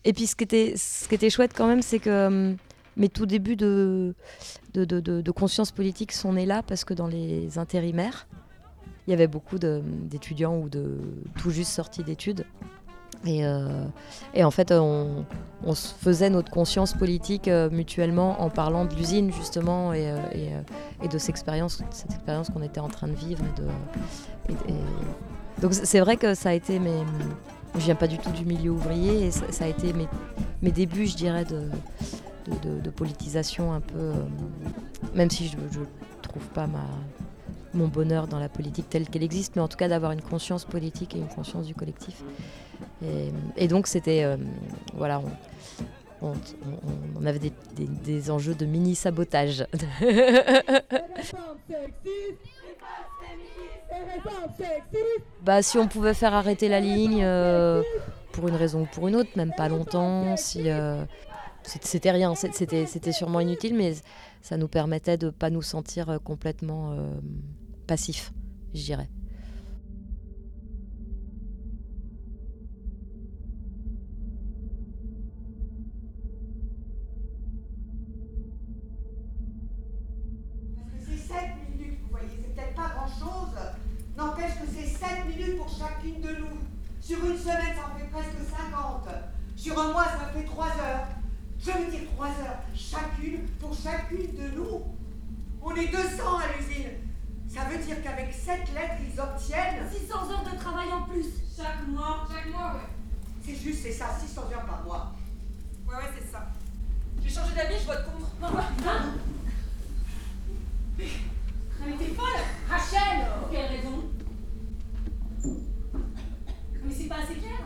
Et 0.05 0.12
puis 0.12 0.27
ce 0.27 0.35
qui 0.37 0.45
était, 0.45 1.31
chouette 1.31 1.53
quand 1.57 1.67
même, 1.67 1.83
c'est 1.83 1.99
que 1.99 2.11
euh, 2.11 2.55
mes 2.97 3.09
tout 3.09 3.27
débuts 3.27 3.57
de, 3.57 4.14
de, 4.75 5.31
conscience 5.31 5.71
politique 5.71 6.12
sont 6.12 6.33
nés 6.35 6.47
là 6.47 6.62
parce 6.62 6.85
que 6.85 6.95
dans 6.95 7.07
les 7.07 7.59
intérimaires, 7.59 8.27
il 9.07 9.11
y 9.11 9.14
avait 9.14 9.27
beaucoup 9.29 9.59
de- 9.59 9.83
d'étudiants 9.85 10.59
ou 10.59 10.69
de 10.69 10.99
tout 11.38 11.51
juste 11.51 11.71
sortis 11.73 12.03
d'études. 12.03 12.45
Et, 13.26 13.44
euh, 13.44 13.87
et 14.34 14.44
en 14.44 14.50
fait, 14.50 14.70
on, 14.72 15.24
se 15.74 15.94
faisait 15.94 16.28
notre 16.28 16.50
conscience 16.50 16.92
politique 16.92 17.48
euh, 17.48 17.70
mutuellement 17.70 18.42
en 18.42 18.50
parlant 18.50 18.84
de 18.84 18.94
l'usine, 18.94 19.32
justement, 19.32 19.92
et, 19.92 20.10
euh, 20.10 20.60
et, 21.02 21.08
de 21.08 21.18
cette 21.18 21.30
expérience, 21.30 21.82
cette 21.90 22.12
expérience 22.12 22.50
qu'on 22.50 22.62
était 22.62 22.80
en 22.80 22.88
train 22.88 23.08
de 23.08 23.14
vivre. 23.14 23.42
Donc 25.62 25.72
c'est 25.72 26.00
vrai 26.00 26.16
que 26.16 26.34
ça 26.34 26.50
a 26.50 26.52
été 26.52 26.78
mes... 26.78 27.02
Je 27.76 27.80
viens 27.80 27.94
pas 27.96 28.06
du 28.06 28.18
tout 28.18 28.30
du 28.30 28.44
milieu 28.44 28.70
ouvrier, 28.70 29.26
et 29.26 29.30
ça, 29.30 29.64
a 29.64 29.68
été 29.68 29.92
mes, 29.92 30.06
mes 30.62 30.70
débuts, 30.70 31.06
je 31.06 31.16
dirais, 31.16 31.44
de, 31.44 32.90
politisation 32.90 33.72
un 33.72 33.80
peu, 33.80 34.12
même 35.14 35.30
si 35.30 35.48
je 35.48 35.56
ne 35.56 35.84
trouve 36.22 36.46
pas 36.48 36.66
ma, 36.66 36.84
mon 37.74 37.88
bonheur 37.88 38.26
dans 38.26 38.38
la 38.38 38.48
politique 38.48 38.88
telle 38.88 39.08
qu'elle 39.08 39.22
existe, 39.22 39.56
mais 39.56 39.62
en 39.62 39.68
tout 39.68 39.76
cas 39.76 39.88
d'avoir 39.88 40.12
une 40.12 40.22
conscience 40.22 40.64
politique 40.64 41.14
et 41.14 41.18
une 41.18 41.28
conscience 41.28 41.66
du 41.66 41.74
collectif. 41.74 42.22
Et, 43.56 43.68
donc 43.68 43.87
c'était, 43.87 44.24
euh, 44.24 44.37
voilà, 44.94 45.22
on, 46.22 46.34
avait 47.26 47.52
des, 47.76 48.30
enjeux 48.30 48.54
de 48.54 48.64
mini-sabotage. 48.64 49.66
bah, 55.42 55.62
si 55.62 55.76
on 55.78 55.87
pouvait 55.88 56.14
faire 56.14 56.32
arrêter 56.34 56.68
la 56.68 56.80
ligne 56.80 57.22
euh, 57.22 57.82
pour 58.32 58.48
une 58.48 58.56
raison 58.56 58.82
ou 58.82 58.87
pour 58.87 59.08
une 59.08 59.16
autre, 59.16 59.30
même 59.37 59.52
pas 59.54 59.68
longtemps, 59.68 60.37
si 60.37 60.70
euh, 60.70 61.04
c'était 61.62 62.10
rien, 62.10 62.34
c'était 62.34 63.12
sûrement 63.12 63.40
inutile, 63.40 63.74
mais 63.74 63.94
ça 64.40 64.56
nous 64.56 64.68
permettait 64.68 65.18
de 65.18 65.28
pas 65.30 65.50
nous 65.50 65.62
sentir 65.62 66.18
complètement 66.24 66.96
passifs, 67.87 68.33
je 68.73 68.83
dirais. 68.83 69.09
Parce 80.77 80.88
que 80.90 81.12
c'est 81.12 81.16
7 81.16 81.37
minutes, 81.70 81.99
vous 82.03 82.11
voyez, 82.11 82.29
c'est 82.40 82.55
peut-être 82.55 82.75
pas 82.75 82.90
grand-chose. 82.97 83.59
N'empêche 84.16 84.55
que 84.61 84.66
c'est 84.66 84.87
7 84.87 85.27
minutes 85.29 85.59
pour 85.59 85.68
chacune 85.68 86.20
de 86.20 86.29
nous. 86.40 86.59
Sur 87.01 87.18
une 87.25 87.37
semaine, 87.37 87.75
ça 87.77 87.92
en 87.92 87.99
fait 87.99 88.07
presque 88.11 88.51
50. 88.51 89.09
Sur 89.57 89.79
un 89.79 89.92
mois, 89.92 90.05
ça 90.05 90.31
fait 90.33 90.44
3 90.44 90.66
heures. 90.66 91.07
Je 91.59 91.70
veux 91.70 91.90
dire 91.90 92.11
3 92.16 92.27
heures 92.27 92.62
chacune 92.75 93.40
pour 93.59 93.75
chacune 93.75 94.33
de 94.35 94.57
nous. 94.57 94.83
On 95.62 95.75
est 95.75 95.88
200 95.88 96.38
à 96.38 96.57
l'usine. 96.57 96.90
Ça 97.55 97.61
veut 97.67 97.79
dire 97.79 98.03
qu'avec 98.03 98.35
7 98.35 98.75
lettres, 98.75 98.95
ils 99.01 99.21
obtiennent 99.21 99.88
600 99.88 100.14
heures 100.33 100.53
de 100.53 100.59
travail 100.59 100.93
en 100.93 101.03
plus. 101.03 101.27
Chaque 101.57 101.87
mois, 101.87 102.27
chaque 102.29 102.53
mois, 102.53 102.75
ouais. 102.75 102.88
C'est 103.45 103.55
juste, 103.55 103.83
c'est 103.85 103.93
ça, 103.93 104.07
600 104.19 104.43
heures 104.53 104.67
par 104.67 104.83
mois. 104.83 105.12
Ouais, 105.87 105.95
ouais, 105.95 106.11
c'est 106.19 106.33
ça. 106.33 106.49
J'ai 107.23 107.31
changé 107.31 107.55
d'avis, 107.55 107.77
je 107.81 107.87
vote 107.87 108.05
contre. 108.07 108.29
Non, 108.40 108.51
non. 108.59 108.64
Mais 110.99 111.93
t'es 111.97 112.14
folle 112.14 112.40
Rachel 112.69 113.27
Pour 113.38 113.51
quelle 113.51 113.67
raison? 113.67 114.05
Mais 116.83 116.93
c'est 116.93 117.09
pas 117.09 117.17
assez 117.17 117.35
clair 117.35 117.61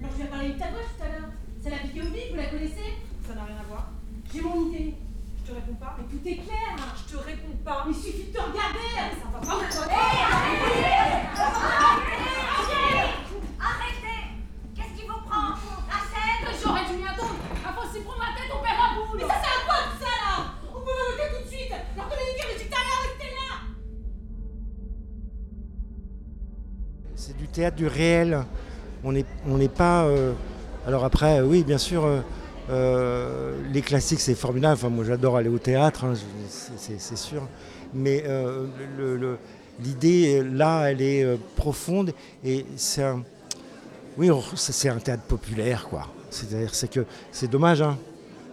Alors 0.00 0.12
je 0.12 0.16
viens 0.16 0.26
parler 0.26 0.52
de 0.52 0.58
ta 0.58 0.70
voix 0.70 0.80
tout 0.80 1.04
à 1.04 1.08
l'heure. 1.08 1.28
C'est 1.62 1.70
la 1.70 1.78
piquée 1.78 2.02
au 2.02 2.06
vif, 2.06 2.30
vous 2.30 2.36
la 2.36 2.46
connaissez? 2.46 2.94
Ça 3.26 3.34
n'a 3.34 3.44
rien 3.44 3.56
à 3.58 3.62
voir. 3.64 3.90
J'ai 4.32 4.40
mon 4.40 4.70
idée. 4.70 4.94
Je 5.46 5.52
te 5.52 5.54
réponds 5.54 5.74
pas. 5.74 5.96
Mais 5.98 6.04
tout 6.10 6.26
est 6.28 6.42
clair. 6.42 6.76
Je 7.06 7.12
te 7.16 7.18
réponds 7.22 7.56
pas. 7.64 7.84
Il 7.88 7.94
suffit 7.94 8.24
de 8.24 8.32
te 8.36 8.40
regarder. 8.40 9.14
Ça 9.14 9.28
va 9.32 9.38
pas 9.38 9.56
ou 9.56 9.66
quoi 9.70 9.86
Arrêtez. 13.60 14.22
Qu'est-ce 14.74 15.00
qui 15.00 15.06
vous 15.06 15.20
prend? 15.28 15.54
Rachel 15.88 16.56
J'aurais 16.62 16.84
dû 16.90 16.96
m'y 17.00 17.06
attendre. 17.08 17.34
Avant 17.66 17.82
de 17.86 17.92
s'y 17.94 18.00
prendre 18.02 18.20
la 18.20 18.34
tête, 18.34 18.50
on 18.52 18.62
perd 18.62 18.76
la 18.76 18.88
boule. 18.96 19.16
Mais 19.18 19.22
ça 19.22 19.28
sert 19.40 19.54
à 19.54 19.64
quoi 19.66 19.76
tout 19.90 19.98
ça 20.04 20.10
là. 20.10 20.34
On 20.74 20.80
peut 20.80 20.90
me 20.90 21.10
voter 21.12 21.28
tout 21.36 21.44
de 21.44 21.48
suite. 21.54 21.70
Leur 21.96 22.08
communiquer, 22.08 22.44
mais 22.48 22.58
j'étais 22.58 22.74
à 22.74 22.78
rester 23.06 23.30
là. 23.34 23.48
C'est 27.14 27.36
du 27.36 27.46
théâtre 27.48 27.76
du 27.76 27.86
réel. 27.86 28.44
On 29.04 29.12
n'est 29.12 29.26
on 29.46 29.56
n'est 29.58 29.68
pas. 29.68 30.04
euh, 30.04 30.32
Alors 30.86 31.04
après, 31.04 31.40
oui, 31.40 31.62
bien 31.64 31.78
sûr, 31.78 32.04
euh, 32.04 32.20
euh, 32.70 33.54
les 33.72 33.82
classiques, 33.82 34.20
c'est 34.20 34.34
formidable. 34.34 34.74
Enfin, 34.74 34.88
moi, 34.88 35.04
j'adore 35.04 35.36
aller 35.36 35.48
au 35.48 35.58
théâtre, 35.58 36.04
hein, 36.04 36.14
c'est- 36.48 37.16
sûr. 37.16 37.42
Mais 37.94 38.24
euh, 38.26 38.66
l'idée, 39.82 40.42
là, 40.42 40.90
elle 40.90 41.00
est 41.02 41.24
euh, 41.24 41.36
profonde 41.56 42.12
et 42.44 42.66
c'est 42.76 43.02
un. 43.04 43.22
Oui, 44.18 44.30
c'est 44.56 44.88
un 44.88 44.98
théâtre 44.98 45.22
populaire, 45.24 45.86
quoi. 45.88 46.08
C'est-à-dire, 46.30 46.74
c'est 46.74 46.88
que 46.90 47.04
c'est 47.30 47.50
dommage, 47.50 47.82
hein. 47.82 47.96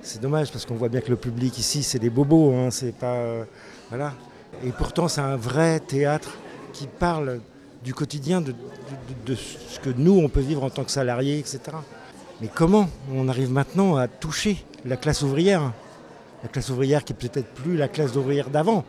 C'est 0.02 0.22
dommage 0.22 0.52
parce 0.52 0.66
qu'on 0.66 0.76
voit 0.76 0.90
bien 0.90 1.00
que 1.02 1.10
le 1.10 1.16
public 1.16 1.58
ici, 1.58 1.82
c'est 1.82 2.00
des 2.00 2.10
bobos, 2.10 2.54
hein, 2.54 2.70
c'est 2.72 2.94
pas. 2.94 3.46
voilà. 3.90 4.14
Et 4.64 4.72
pourtant, 4.72 5.08
c'est 5.08 5.22
un 5.22 5.38
vrai 5.38 5.80
théâtre 5.80 6.38
qui 6.74 6.88
parle 6.88 7.40
du 7.84 7.94
quotidien, 7.94 8.42
de 8.42 8.54
ce 9.36 9.80
que 9.80 9.90
nous, 9.96 10.18
on 10.20 10.30
peut 10.30 10.42
vivre 10.42 10.64
en 10.64 10.70
tant 10.70 10.84
que 10.84 10.92
salariés, 10.92 11.40
etc. 11.40 11.60
Mais 12.44 12.50
comment 12.54 12.90
on 13.10 13.30
arrive 13.30 13.50
maintenant 13.54 13.96
à 13.96 14.10
toucher 14.10 14.66
la 14.84 14.98
classe 14.98 15.22
ouvrière? 15.22 15.72
La 16.44 16.50
classe 16.50 16.70
ouvrière 16.72 17.06
qui 17.06 17.14
est 17.14 17.16
peut-être 17.16 17.48
plus 17.54 17.78
la 17.78 17.88
classe 17.88 18.18
ouvrière 18.18 18.50
d'avant, 18.50 18.84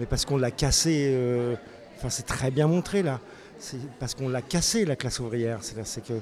mais 0.00 0.04
parce 0.06 0.24
qu'on 0.24 0.36
l'a 0.36 0.50
cassée, 0.50 1.12
euh, 1.14 1.54
enfin 1.96 2.10
c'est 2.10 2.26
très 2.26 2.50
bien 2.50 2.66
montré 2.66 3.04
là, 3.04 3.20
parce 4.00 4.16
qu'on 4.16 4.28
l'a 4.28 4.42
cassée 4.42 4.84
la 4.84 4.96
classe 4.96 5.20
ouvrière, 5.20 5.60
c'est 5.62 6.04
que 6.04 6.14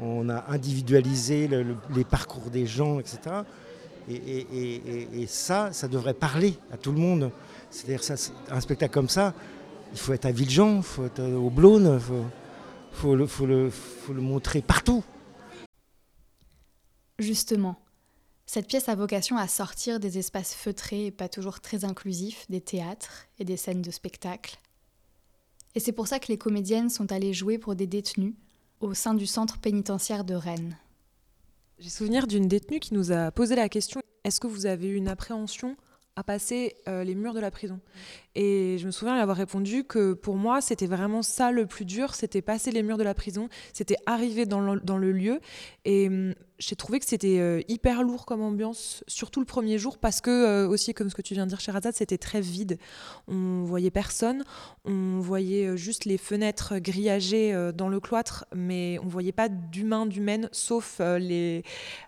on 0.00 0.30
a 0.30 0.46
individualisé 0.48 1.48
le- 1.48 1.62
le- 1.62 1.76
les 1.94 2.04
parcours 2.04 2.48
des 2.50 2.64
gens, 2.64 2.98
etc. 2.98 3.18
Et, 4.08 5.26
ça, 5.28 5.68
ça 5.72 5.86
devrait 5.86 6.14
parler 6.14 6.54
à 6.72 6.78
tout 6.78 6.92
le 6.92 6.98
monde. 6.98 7.30
C'est-à-dire 7.70 8.00
un 8.50 8.60
spectacle 8.62 8.94
comme 8.94 9.10
ça, 9.10 9.34
il 9.92 9.98
faut 9.98 10.14
être 10.14 10.24
à 10.24 10.30
Villejean, 10.32 10.76
il 10.78 10.82
faut 10.82 11.04
être 11.04 11.20
au 11.22 11.50
Blône, 11.50 12.00
il 12.00 12.90
faut 12.90 13.14
le 13.14 14.20
montrer 14.22 14.62
partout. 14.62 15.04
Justement, 17.18 17.80
cette 18.46 18.68
pièce 18.68 18.88
a 18.88 18.94
vocation 18.94 19.36
à 19.36 19.48
sortir 19.48 19.98
des 19.98 20.18
espaces 20.18 20.54
feutrés 20.54 21.06
et 21.06 21.10
pas 21.10 21.28
toujours 21.28 21.60
très 21.60 21.84
inclusifs 21.84 22.46
des 22.48 22.60
théâtres 22.60 23.26
et 23.38 23.44
des 23.44 23.56
scènes 23.56 23.82
de 23.82 23.90
spectacle. 23.90 24.58
Et 25.74 25.80
c'est 25.80 25.92
pour 25.92 26.06
ça 26.06 26.18
que 26.18 26.28
les 26.28 26.38
comédiennes 26.38 26.90
sont 26.90 27.12
allées 27.12 27.34
jouer 27.34 27.58
pour 27.58 27.74
des 27.74 27.86
détenus 27.86 28.34
au 28.80 28.94
sein 28.94 29.14
du 29.14 29.26
centre 29.26 29.58
pénitentiaire 29.58 30.24
de 30.24 30.34
Rennes. 30.34 30.76
J'ai 31.78 31.90
souvenir 31.90 32.26
d'une 32.26 32.48
détenue 32.48 32.80
qui 32.80 32.94
nous 32.94 33.12
a 33.12 33.30
posé 33.30 33.56
la 33.56 33.68
question 33.68 34.00
est-ce 34.24 34.40
que 34.40 34.48
vous 34.48 34.66
avez 34.66 34.88
eu 34.88 34.96
une 34.96 35.06
appréhension 35.06 35.76
à 36.16 36.24
passer 36.24 36.74
euh, 36.88 37.04
les 37.04 37.14
murs 37.14 37.32
de 37.32 37.38
la 37.38 37.52
prison? 37.52 37.78
Et 38.36 38.76
je 38.78 38.86
me 38.86 38.90
souviens 38.90 39.14
lui 39.14 39.22
avoir 39.22 39.38
répondu 39.38 39.84
que 39.84 40.12
pour 40.12 40.36
moi, 40.36 40.60
c'était 40.60 40.86
vraiment 40.86 41.22
ça 41.22 41.50
le 41.50 41.66
plus 41.66 41.86
dur 41.86 42.14
c'était 42.14 42.42
passer 42.42 42.70
les 42.70 42.82
murs 42.82 42.98
de 42.98 43.02
la 43.02 43.14
prison, 43.14 43.48
c'était 43.72 43.96
arriver 44.04 44.44
dans 44.44 44.60
le, 44.60 44.78
dans 44.80 44.98
le 44.98 45.10
lieu. 45.10 45.40
Et 45.86 46.08
hum, 46.08 46.34
j'ai 46.58 46.76
trouvé 46.76 46.98
que 47.00 47.06
c'était 47.06 47.38
euh, 47.38 47.60
hyper 47.68 48.02
lourd 48.02 48.24
comme 48.24 48.40
ambiance, 48.40 49.04
surtout 49.06 49.40
le 49.40 49.46
premier 49.46 49.78
jour, 49.78 49.98
parce 49.98 50.20
que, 50.20 50.30
euh, 50.30 50.68
aussi, 50.68 50.94
comme 50.94 51.10
ce 51.10 51.14
que 51.14 51.22
tu 51.22 51.34
viens 51.34 51.44
de 51.44 51.50
dire, 51.50 51.60
Sherazade, 51.60 51.94
c'était 51.94 52.18
très 52.18 52.40
vide. 52.40 52.78
On 53.28 53.62
voyait 53.64 53.90
personne, 53.90 54.42
on 54.84 55.20
voyait 55.20 55.66
euh, 55.66 55.76
juste 55.76 56.04
les 56.04 56.16
fenêtres 56.16 56.78
grillagées 56.78 57.54
dans 57.74 57.88
le 57.88 58.00
cloître, 58.00 58.46
mais 58.54 58.98
on 59.02 59.08
voyait 59.08 59.32
pas 59.32 59.48
d'humain, 59.48 60.06
d'humaine, 60.06 60.48
sauf 60.52 61.00
les, 61.00 61.62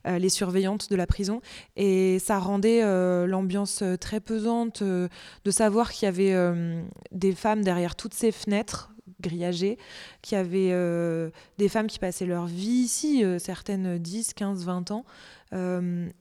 les 0.05 0.29
surveillantes 0.29 0.91
de 0.91 0.97
la 0.97 1.07
prison. 1.07 1.41
Et 1.77 2.19
ça 2.19 2.39
rendait 2.39 2.83
l'ambiance 3.27 3.83
très 4.01 4.21
pesante 4.21 4.83
de 4.83 5.51
savoir 5.51 5.93
qu'il 5.93 6.07
y 6.07 6.09
avait 6.09 6.18
euh, 6.21 6.83
des 7.13 7.35
femmes 7.35 7.63
derrière 7.63 7.97
toutes 7.97 8.15
ces 8.15 8.33
fenêtres 8.33 8.93
grillagées, 9.21 9.79
qu'il 10.23 10.37
y 10.37 10.41
avait 10.41 10.71
euh, 10.71 11.31
des 11.59 11.69
femmes 11.69 11.89
qui 11.89 11.99
passaient 11.99 12.27
leur 12.27 12.47
vie 12.47 12.85
ici, 12.85 13.25
euh, 13.25 13.39
certaines 13.39 13.99
10, 13.99 14.35
15, 14.35 14.65
20 14.65 14.91
ans, 14.93 15.05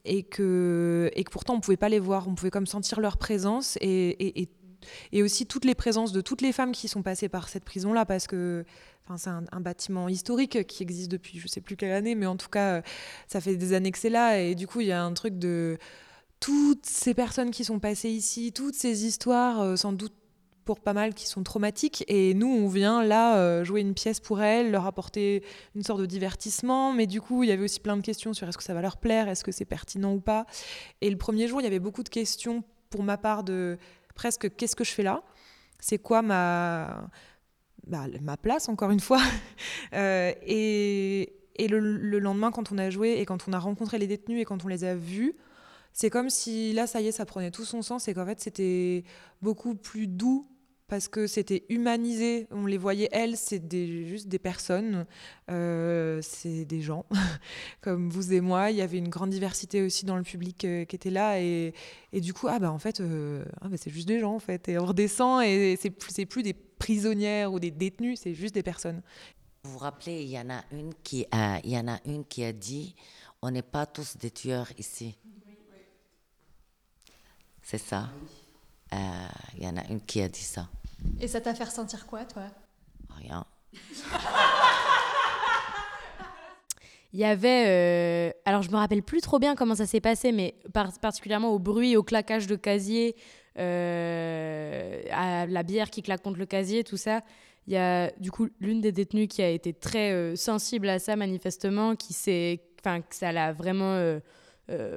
et, 0.05 0.23
que, 0.23 1.11
et 1.13 1.23
que 1.25 1.31
pourtant 1.31 1.53
on 1.53 1.57
ne 1.57 1.61
pouvait 1.61 1.77
pas 1.77 1.89
les 1.89 1.99
voir, 1.99 2.27
on 2.29 2.35
pouvait 2.35 2.49
comme 2.49 2.65
sentir 2.65 3.01
leur 3.01 3.17
présence 3.17 3.77
et, 3.81 4.49
et, 5.11 5.21
aussi 5.21 5.45
toutes 5.45 5.65
les 5.65 5.75
présences 5.75 6.13
de 6.13 6.21
toutes 6.21 6.41
les 6.41 6.53
femmes 6.53 6.71
qui 6.71 6.87
sont 6.87 7.01
passées 7.01 7.27
par 7.27 7.49
cette 7.49 7.65
prison-là, 7.65 8.05
parce 8.05 8.27
que 8.27 8.63
Enfin, 9.09 9.17
c'est 9.17 9.29
un, 9.29 9.45
un 9.53 9.61
bâtiment 9.61 10.09
historique 10.09 10.67
qui 10.67 10.83
existe 10.83 11.09
depuis 11.09 11.39
je 11.39 11.47
sais 11.47 11.61
plus 11.61 11.77
quelle 11.77 11.93
année, 11.93 12.13
mais 12.13 12.25
en 12.25 12.35
tout 12.35 12.49
cas, 12.49 12.81
ça 13.29 13.39
fait 13.39 13.55
des 13.55 13.71
années 13.71 13.93
que 13.93 13.97
c'est 13.97 14.09
là. 14.09 14.41
Et 14.41 14.53
du 14.53 14.67
coup, 14.67 14.81
il 14.81 14.87
y 14.87 14.91
a 14.91 15.01
un 15.01 15.13
truc 15.13 15.39
de 15.39 15.77
toutes 16.39 16.85
ces 16.85 17.13
personnes 17.13 17.51
qui 17.51 17.63
sont 17.63 17.79
passées 17.79 18.09
ici, 18.09 18.51
toutes 18.53 18.75
ces 18.75 19.05
histoires, 19.05 19.61
euh, 19.61 19.75
sans 19.75 19.93
doute 19.93 20.13
pour 20.65 20.81
pas 20.81 20.93
mal 20.93 21.13
qui 21.13 21.27
sont 21.27 21.43
traumatiques. 21.43 22.03
Et 22.07 22.33
nous, 22.33 22.47
on 22.47 22.67
vient 22.67 23.03
là 23.03 23.37
euh, 23.37 23.63
jouer 23.63 23.81
une 23.81 23.93
pièce 23.93 24.19
pour 24.19 24.41
elles, 24.41 24.69
leur 24.69 24.85
apporter 24.85 25.43
une 25.75 25.81
sorte 25.81 26.01
de 26.01 26.05
divertissement. 26.05 26.93
Mais 26.93 27.07
du 27.07 27.21
coup, 27.21 27.43
il 27.43 27.49
y 27.49 27.51
avait 27.51 27.63
aussi 27.63 27.79
plein 27.79 27.95
de 27.95 28.01
questions 28.01 28.33
sur 28.33 28.47
est-ce 28.47 28.57
que 28.57 28.63
ça 28.63 28.73
va 28.73 28.81
leur 28.81 28.97
plaire, 28.97 29.29
est-ce 29.29 29.43
que 29.43 29.51
c'est 29.51 29.65
pertinent 29.65 30.13
ou 30.13 30.19
pas. 30.19 30.45
Et 31.01 31.09
le 31.09 31.17
premier 31.17 31.47
jour, 31.47 31.61
il 31.61 31.63
y 31.63 31.67
avait 31.67 31.79
beaucoup 31.79 32.03
de 32.03 32.09
questions 32.09 32.63
pour 32.89 33.01
ma 33.01 33.17
part 33.17 33.43
de 33.43 33.77
presque 34.13 34.55
qu'est-ce 34.55 34.75
que 34.75 34.83
je 34.83 34.91
fais 34.91 35.03
là? 35.03 35.23
C'est 35.79 35.99
quoi 35.99 36.21
ma 36.21 37.09
bah, 37.85 38.05
ma 38.21 38.35
place, 38.35 38.69
encore 38.69 38.91
une 38.91 38.99
fois? 38.99 39.21
Euh, 39.93 40.33
et 40.43 41.33
le, 41.57 41.79
le 41.79 42.19
lendemain, 42.19 42.51
quand 42.51 42.73
on 42.73 42.77
a 42.77 42.89
joué 42.89 43.19
et 43.19 43.25
quand 43.25 43.47
on 43.47 43.53
a 43.53 43.59
rencontré 43.59 43.97
les 43.97 44.05
détenus 44.05 44.41
et 44.41 44.45
quand 44.45 44.65
on 44.65 44.67
les 44.67 44.83
a 44.83 44.95
vus, 44.95 45.33
c'est 45.97 46.11
comme 46.11 46.29
si 46.29 46.73
là, 46.73 46.85
ça 46.85 47.01
y 47.01 47.07
est, 47.07 47.11
ça 47.11 47.25
prenait 47.25 47.49
tout 47.49 47.65
son 47.65 47.81
sens 47.81 48.07
et 48.07 48.13
qu'en 48.13 48.23
fait, 48.23 48.39
c'était 48.39 49.03
beaucoup 49.41 49.73
plus 49.73 50.05
doux 50.05 50.47
parce 50.87 51.07
que 51.07 51.25
c'était 51.25 51.65
humanisé. 51.69 52.47
On 52.51 52.67
les 52.67 52.77
voyait, 52.77 53.09
elles, 53.11 53.35
c'est 53.35 53.63
juste 54.05 54.27
des 54.27 54.37
personnes, 54.37 55.07
euh, 55.49 56.19
c'est 56.21 56.65
des 56.65 56.81
gens 56.83 57.07
comme 57.81 58.11
vous 58.11 58.31
et 58.31 58.41
moi. 58.41 58.69
Il 58.69 58.77
y 58.77 58.83
avait 58.83 58.99
une 58.99 59.09
grande 59.09 59.31
diversité 59.31 59.81
aussi 59.81 60.05
dans 60.05 60.17
le 60.17 60.21
public 60.21 60.65
euh, 60.65 60.85
qui 60.85 60.95
était 60.95 61.09
là. 61.09 61.41
Et, 61.41 61.73
et, 62.13 62.21
du 62.21 62.31
coup, 62.31 62.47
ah 62.47 62.59
bah 62.59 62.71
en 62.71 62.77
fait, 62.77 63.01
euh, 63.01 63.43
ah 63.61 63.67
bah, 63.67 63.77
c'est 63.77 63.89
juste 63.89 64.07
des 64.07 64.19
gens 64.19 64.35
en 64.35 64.39
fait. 64.39 64.69
Et 64.69 64.77
on 64.77 64.85
redescend 64.85 65.41
et 65.41 65.79
c'est 65.81 65.89
plus, 65.89 66.27
plus 66.27 66.43
des 66.43 66.53
prisonnières 66.53 67.51
ou 67.51 67.59
des 67.59 67.71
détenus, 67.71 68.19
c'est 68.21 68.35
juste 68.35 68.53
des 68.53 68.61
personnes. 68.61 69.01
Vous 69.63 69.71
vous 69.71 69.79
rappelez, 69.79 70.21
il 70.21 70.29
y 70.29 70.37
en 70.37 70.51
a 70.51 70.61
une 70.71 70.93
qui 71.01 71.25
a, 71.31 71.59
il 71.63 71.71
y 71.71 71.77
en 71.79 71.87
a, 71.87 71.97
une 72.05 72.23
qui 72.23 72.43
a 72.43 72.53
dit 72.53 72.93
on 73.41 73.49
n'est 73.49 73.63
pas 73.63 73.87
tous 73.87 74.15
des 74.17 74.29
tueurs 74.29 74.71
ici. 74.77 75.17
C'est 77.69 77.77
ça. 77.77 78.07
Il 78.93 79.61
y 79.61 79.67
en 79.67 79.75
a 79.75 79.85
une 79.89 79.99
qui 79.99 80.21
a 80.21 80.29
dit 80.29 80.39
ça. 80.39 80.69
Et 81.19 81.27
ça 81.27 81.41
t'a 81.41 81.53
fait 81.53 81.65
ressentir 81.65 82.07
quoi, 82.07 82.23
toi? 82.23 82.43
Rien. 83.17 83.45
Il 87.11 87.19
y 87.19 87.25
avait. 87.25 87.65
Euh, 87.67 88.31
alors, 88.45 88.61
je 88.61 88.71
me 88.71 88.77
rappelle 88.77 89.03
plus 89.03 89.19
trop 89.19 89.37
bien 89.37 89.53
comment 89.53 89.75
ça 89.75 89.85
s'est 89.85 89.99
passé, 89.99 90.31
mais 90.31 90.55
particulièrement 91.01 91.49
au 91.49 91.59
bruit, 91.59 91.97
au 91.97 92.03
claquage 92.03 92.47
de 92.47 92.55
casier, 92.55 93.17
euh, 93.59 95.01
à 95.11 95.45
la 95.45 95.63
bière 95.63 95.89
qui 95.89 96.01
claque 96.01 96.21
contre 96.21 96.39
le 96.39 96.45
casier, 96.45 96.85
tout 96.85 96.95
ça. 96.95 97.19
Il 97.67 97.73
y 97.73 97.77
a 97.77 98.11
du 98.11 98.31
coup 98.31 98.47
l'une 98.61 98.79
des 98.79 98.93
détenues 98.93 99.27
qui 99.27 99.41
a 99.41 99.49
été 99.49 99.73
très 99.73 100.13
euh, 100.13 100.37
sensible 100.37 100.87
à 100.87 100.99
ça, 100.99 101.17
manifestement, 101.17 101.97
qui 101.97 102.13
s'est. 102.13 102.61
Enfin, 102.79 103.01
que 103.01 103.13
ça 103.13 103.33
l'a 103.33 103.51
vraiment. 103.51 104.19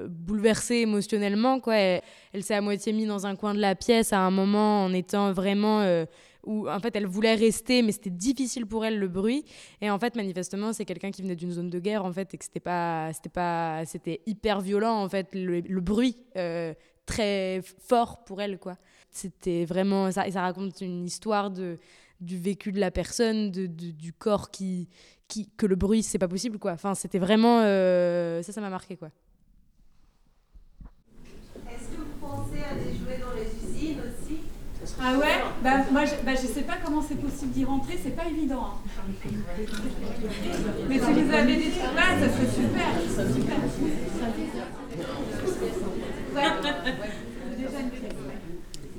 Bouleversée 0.09 0.77
émotionnellement. 0.77 1.61
Quoi. 1.61 1.77
Elle, 1.77 2.43
s'est 2.43 2.55
à 2.55 2.61
moitié 2.61 2.93
mise 2.93 3.09
dans 3.09 3.27
un 3.27 3.37
coin 3.37 3.55
de 3.55 3.61
la 3.61 3.75
pièce 3.75 4.13
à 4.13 4.19
un 4.21 4.31
moment 4.31 4.85
en 4.85 4.93
étant 4.93 5.33
vraiment 5.33 6.07
où 6.45 6.69
en 6.69 6.81
fait 6.81 6.95
elle 6.97 7.07
voulait 7.07 7.35
rester, 7.35 7.83
mais 7.83 7.93
c'était 7.93 8.11
difficile 8.11 8.67
pour 8.67 8.85
elle 8.85 8.99
le 8.99 9.09
bruit. 9.09 9.45
Et 9.81 9.91
en 9.91 9.99
fait, 9.99 10.17
manifestement, 10.17 10.73
c'est 10.73 10.85
quelqu'un 10.85 11.11
qui 11.11 11.23
venait 11.23 11.37
d'une 11.37 11.53
zone 11.53 11.71
de 11.71 11.79
guerre 11.79 12.05
en 12.05 12.13
fait 12.13 12.33
et 12.35 12.39
que 12.39 12.45
c'était 12.45 12.61
pas, 12.61 13.13
c'était 13.13 13.29
pas, 13.29 13.85
c'était 13.87 14.21
hyper 14.27 14.61
violent 14.61 15.03
en 15.03 15.09
fait 15.09 15.29
le, 15.33 15.81
bruit 15.81 16.17
euh, 16.37 16.75
très 17.07 17.63
fort 17.81 18.25
pour 18.25 18.41
elle 18.41 18.59
quoi. 18.59 18.77
C'était 19.11 19.65
vraiment 19.65 20.11
ça 20.11 20.25
raconte 20.35 20.81
une 20.81 21.05
histoire 21.05 21.51
de 21.51 21.79
du 22.21 22.37
vécu 22.37 22.71
de 22.71 22.79
la 22.79 22.91
personne, 22.91 23.51
de, 23.51 23.65
du 23.67 24.13
corps 24.13 24.51
qui, 24.51 24.91
qui 25.27 25.49
que 25.57 25.65
le 25.65 25.75
bruit 25.75 26.03
c'est 26.03 26.19
pas 26.19 26.29
possible 26.29 26.59
quoi. 26.59 26.73
Enfin, 26.73 26.95
c'était 26.95 27.19
vraiment 27.19 27.61
euh, 27.63 28.43
ça, 28.43 28.53
ça 28.53 28.61
m'a 28.61 28.71
marqué 28.71 28.97
quoi. 28.97 29.11
Est-ce 31.67 31.97
que 31.97 31.97
vous 31.97 32.19
pensez 32.21 32.59
à 32.63 32.75
des 32.75 32.95
jouets 32.97 33.19
dans 33.19 33.33
les 33.35 33.47
usines 33.47 34.01
aussi 34.01 34.41
ah 35.03 35.19
ouais 35.19 35.43
bah, 35.63 35.85
Moi, 35.91 36.05
je, 36.05 36.15
bah, 36.25 36.33
je 36.35 36.47
sais 36.47 36.63
pas 36.63 36.77
comment 36.85 37.03
c'est 37.03 37.21
possible 37.21 37.53
d'y 37.53 37.65
rentrer, 37.65 37.99
c'est 38.03 38.15
pas 38.15 38.27
évident. 38.27 38.65
Hein. 38.65 39.13
Mais 40.89 40.99
si 40.99 41.13
vous 41.13 41.35
avez 41.35 41.57
des 41.57 41.71
trucs 41.71 41.95
là, 41.95 42.19
ça 42.21 42.29
serait 42.29 42.51
super. 42.51 42.87
super. 43.35 43.57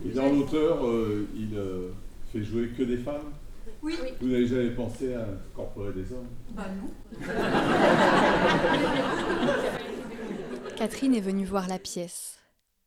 Et 0.03 0.09
dans 0.09 0.29
l'auteur, 0.29 0.87
euh, 0.87 1.27
il 1.35 1.55
euh, 1.55 1.91
fait 2.31 2.43
jouer 2.43 2.69
que 2.69 2.83
des 2.83 2.97
femmes? 2.97 3.31
Oui. 3.83 3.95
Vous 4.19 4.27
n'avez 4.27 4.47
jamais 4.47 4.71
pensé 4.71 5.13
à 5.13 5.27
incorporer 5.53 5.93
des 5.93 6.11
hommes? 6.13 6.27
Bah 6.51 6.65
non. 6.81 6.89
Catherine 10.75 11.15
est 11.15 11.21
venue 11.21 11.45
voir 11.45 11.67
la 11.67 11.79
pièce. 11.79 12.40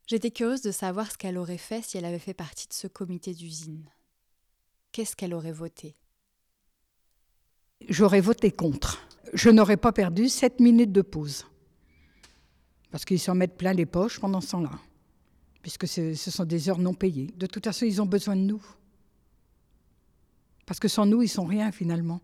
J'étais 0.07 0.31
curieuse 0.31 0.63
de 0.63 0.71
savoir 0.71 1.11
ce 1.11 1.17
qu'elle 1.17 1.39
aurait 1.39 1.59
fait 1.59 1.83
si 1.83 1.97
elle 1.97 2.05
avait 2.05 2.19
fait 2.19 2.35
partie 2.35 2.69
de 2.69 2.75
ce 2.75 2.87
comité 2.87 3.33
d'usine. 3.33 3.89
Qu'est-ce 4.93 5.17
qu'elle 5.17 5.35
aurait 5.35 5.53
voté? 5.53 5.97
J'aurais 7.89 8.21
voté 8.21 8.51
contre. 8.51 9.07
Je 9.33 9.51
n'aurais 9.51 9.77
pas 9.77 9.93
perdu 9.93 10.29
7 10.29 10.61
minutes 10.61 10.93
de 10.93 11.03
pause. 11.03 11.47
Parce 12.91 13.05
qu'ils 13.05 13.19
s'en 13.19 13.35
mettent 13.35 13.57
plein 13.57 13.73
les 13.73 13.87
poches 13.87 14.21
pendant 14.21 14.41
ce 14.41 14.53
temps-là. 14.53 14.79
Puisque 15.63 15.89
ce 15.89 16.15
sont 16.15 16.45
des 16.45 16.69
heures 16.69 16.79
non 16.79 16.95
payées. 16.95 17.33
De 17.37 17.47
toute 17.47 17.65
façon, 17.65 17.87
ils 17.87 18.01
ont 18.01 18.07
besoin 18.07 18.37
de 18.37 18.43
nous. 18.43 18.63
Parce 20.67 20.79
que 20.79 20.89
sans 20.89 21.07
nous, 21.07 21.23
ils 21.23 21.29
sont 21.29 21.45
rien 21.45 21.73
finalement. 21.73 22.21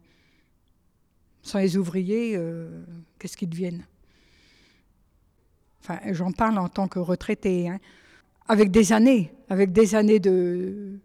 Sans 1.43 1.59
les 1.59 1.77
ouvriers, 1.77 2.37
euh, 2.37 2.85
qu'est-ce 3.19 3.37
qu'ils 3.37 3.49
deviennent? 3.49 3.87
Enfin, 5.83 5.99
j'en 6.13 6.33
parle 6.33 6.59
en 6.59 6.69
tant 6.69 6.89
que 6.89 6.99
retraité. 6.99 7.69
Hein. 7.69 7.79
Avec 8.49 8.71
des 8.71 8.93
années, 8.93 9.33
avec 9.49 9.73
des 9.73 9.95
années 9.95 10.19
de, 10.19 10.99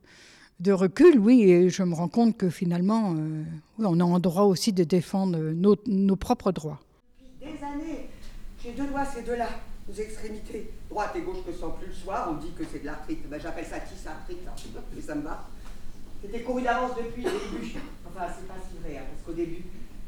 recul, 0.68 1.20
oui, 1.20 1.44
et 1.44 1.70
je 1.70 1.84
me 1.84 1.94
rends 1.94 2.08
compte 2.08 2.38
que 2.38 2.50
finalement, 2.50 3.14
euh, 3.16 3.44
on 3.80 4.00
a 4.00 4.04
en 4.04 4.20
droit 4.20 4.44
aussi 4.44 4.74
de 4.74 4.84
défendre 4.84 5.38
nos, 5.38 6.16
propres 6.16 6.52
droits. 6.52 6.80
Depuis 7.22 7.54
des 7.54 7.64
années, 7.64 8.10
j'ai 8.64 8.72
deux 8.72 8.88
doigts, 8.88 9.06
ces 9.06 9.22
deux-là, 9.22 9.48
aux 9.88 9.94
extrémités, 9.94 10.72
droite 10.90 11.12
et 11.16 11.22
gauche, 11.22 11.46
que 11.46 11.54
sens 11.54 11.74
plus 11.78 11.88
le 11.88 11.94
soir. 11.94 12.30
On 12.32 12.44
dit 12.44 12.52
que 12.58 12.64
c'est 12.72 12.80
de 12.80 12.86
l'arthrite. 12.86 13.30
Ben, 13.30 13.40
J'appelle 13.40 13.66
ça 13.66 13.80
tisarthrite, 13.80 14.40
mais 14.96 15.02
ça 15.02 15.16
me 15.16 15.22
va. 15.22 15.48
C'était 16.22 16.42
couru 16.42 16.64
d'avance 16.64 16.92
depuis 16.98 17.24
le 17.24 17.30
début. 17.30 17.76
Enfin, 18.08 18.26
c'est 18.36 18.48
pas 18.48 18.56
si 18.68 18.78
vrai, 18.82 18.98
hein, 18.98 19.04
parce 19.12 19.24
qu'au 19.24 19.34
début, 19.34 19.64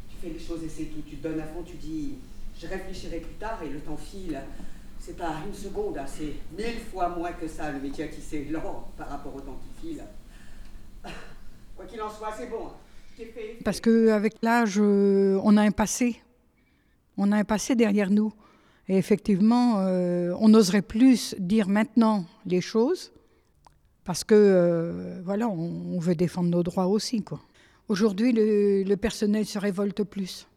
tu 0.09 0.15
fais 0.19 0.29
les 0.29 0.39
choses 0.39 0.63
et 0.63 0.69
c'est 0.69 0.85
tout. 0.85 1.01
Tu 1.07 1.17
te 1.17 1.27
donnes 1.27 1.39
à 1.39 1.43
fond, 1.43 1.61
tu 1.63 1.75
dis 1.75 2.15
je 2.59 2.67
réfléchirai 2.67 3.19
plus 3.19 3.35
tard 3.35 3.61
et 3.63 3.69
le 3.69 3.79
temps 3.79 3.97
file. 3.97 4.39
C'est 4.99 5.17
pas 5.17 5.35
une 5.45 5.53
seconde, 5.53 5.97
hein, 5.97 6.05
c'est 6.07 6.33
mille 6.57 6.79
fois 6.91 7.09
moins 7.09 7.31
que 7.31 7.47
ça 7.47 7.71
le 7.71 7.79
métier 7.79 8.09
qui 8.09 8.21
c'est 8.21 8.45
lent 8.45 8.91
par 8.97 9.09
rapport 9.09 9.35
au 9.35 9.41
temps 9.41 9.59
qui 9.61 9.87
file. 9.87 10.03
Quoi 11.75 11.85
qu'il 11.85 12.01
en 12.01 12.09
soit, 12.09 12.33
c'est 12.37 12.49
bon. 12.49 12.69
Parce 13.63 13.79
qu'avec 13.79 14.35
l'âge, 14.41 14.75
euh, 14.77 15.39
on 15.43 15.57
a 15.57 15.61
un 15.61 15.71
passé. 15.71 16.21
On 17.17 17.31
a 17.31 17.37
un 17.37 17.43
passé 17.43 17.75
derrière 17.75 18.09
nous. 18.11 18.33
Et 18.89 18.97
effectivement, 18.97 19.79
euh, 19.79 20.33
on 20.39 20.49
n'oserait 20.49 20.81
plus 20.81 21.35
dire 21.39 21.67
maintenant 21.67 22.25
les 22.45 22.61
choses 22.61 23.11
parce 24.03 24.23
que 24.23 24.35
euh, 24.35 25.21
voilà, 25.25 25.49
on, 25.49 25.99
veut 25.99 26.15
défendre 26.15 26.49
nos 26.49 26.63
droits 26.63 26.87
aussi. 26.87 27.23
Aujourd'hui, 27.89 28.31
le, 28.31 28.83
le 28.83 28.97
personnel 28.97 29.45
se 29.45 29.59
révolte 29.59 30.03
plus 30.03 30.47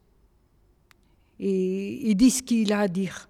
et 1.43 2.09
il 2.09 2.15
dit 2.15 2.29
ce 2.29 2.43
qu'il 2.43 2.71
a 2.71 2.81
à 2.81 2.87
dire. 2.87 3.27